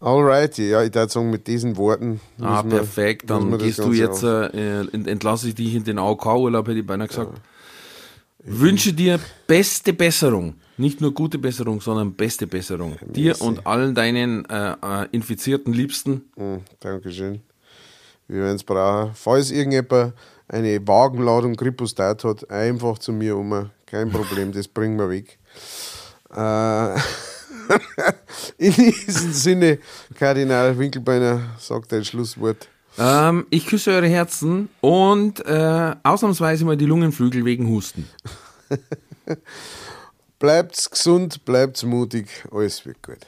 [0.00, 2.20] Alrighty, ja, ich würde sagen, mit diesen Worten.
[2.40, 3.28] Ah, perfekt.
[3.28, 6.86] müssen Dann gehst du jetzt, äh, ent- entlasse ich dich in den AOK-Urlaub, hätte ich
[6.86, 7.40] beinahe gesagt.
[8.44, 10.54] Wünsche dir beste Besserung.
[10.78, 12.96] Nicht nur gute Besserung, sondern beste Besserung.
[13.04, 16.22] Dir und allen deinen äh, äh, infizierten Liebsten.
[16.36, 17.40] Hm, Dankeschön.
[18.28, 19.10] Wir werden es brauchen.
[19.14, 20.14] Falls irgendjemand
[20.46, 23.70] eine Wagenladung Kripostat hat, einfach zu mir um.
[23.86, 25.38] Kein Problem, das bringen wir weg.
[26.30, 26.94] Äh,
[28.58, 29.78] in diesem Sinne,
[30.14, 32.68] Kardinal Winkelbeiner sagt ein Schlusswort.
[32.98, 38.08] Ähm, ich küsse eure Herzen und äh, ausnahmsweise mal die Lungenflügel wegen Husten.
[40.38, 43.26] Bleibt's gesund, bleibt's mutig, alles wird gut.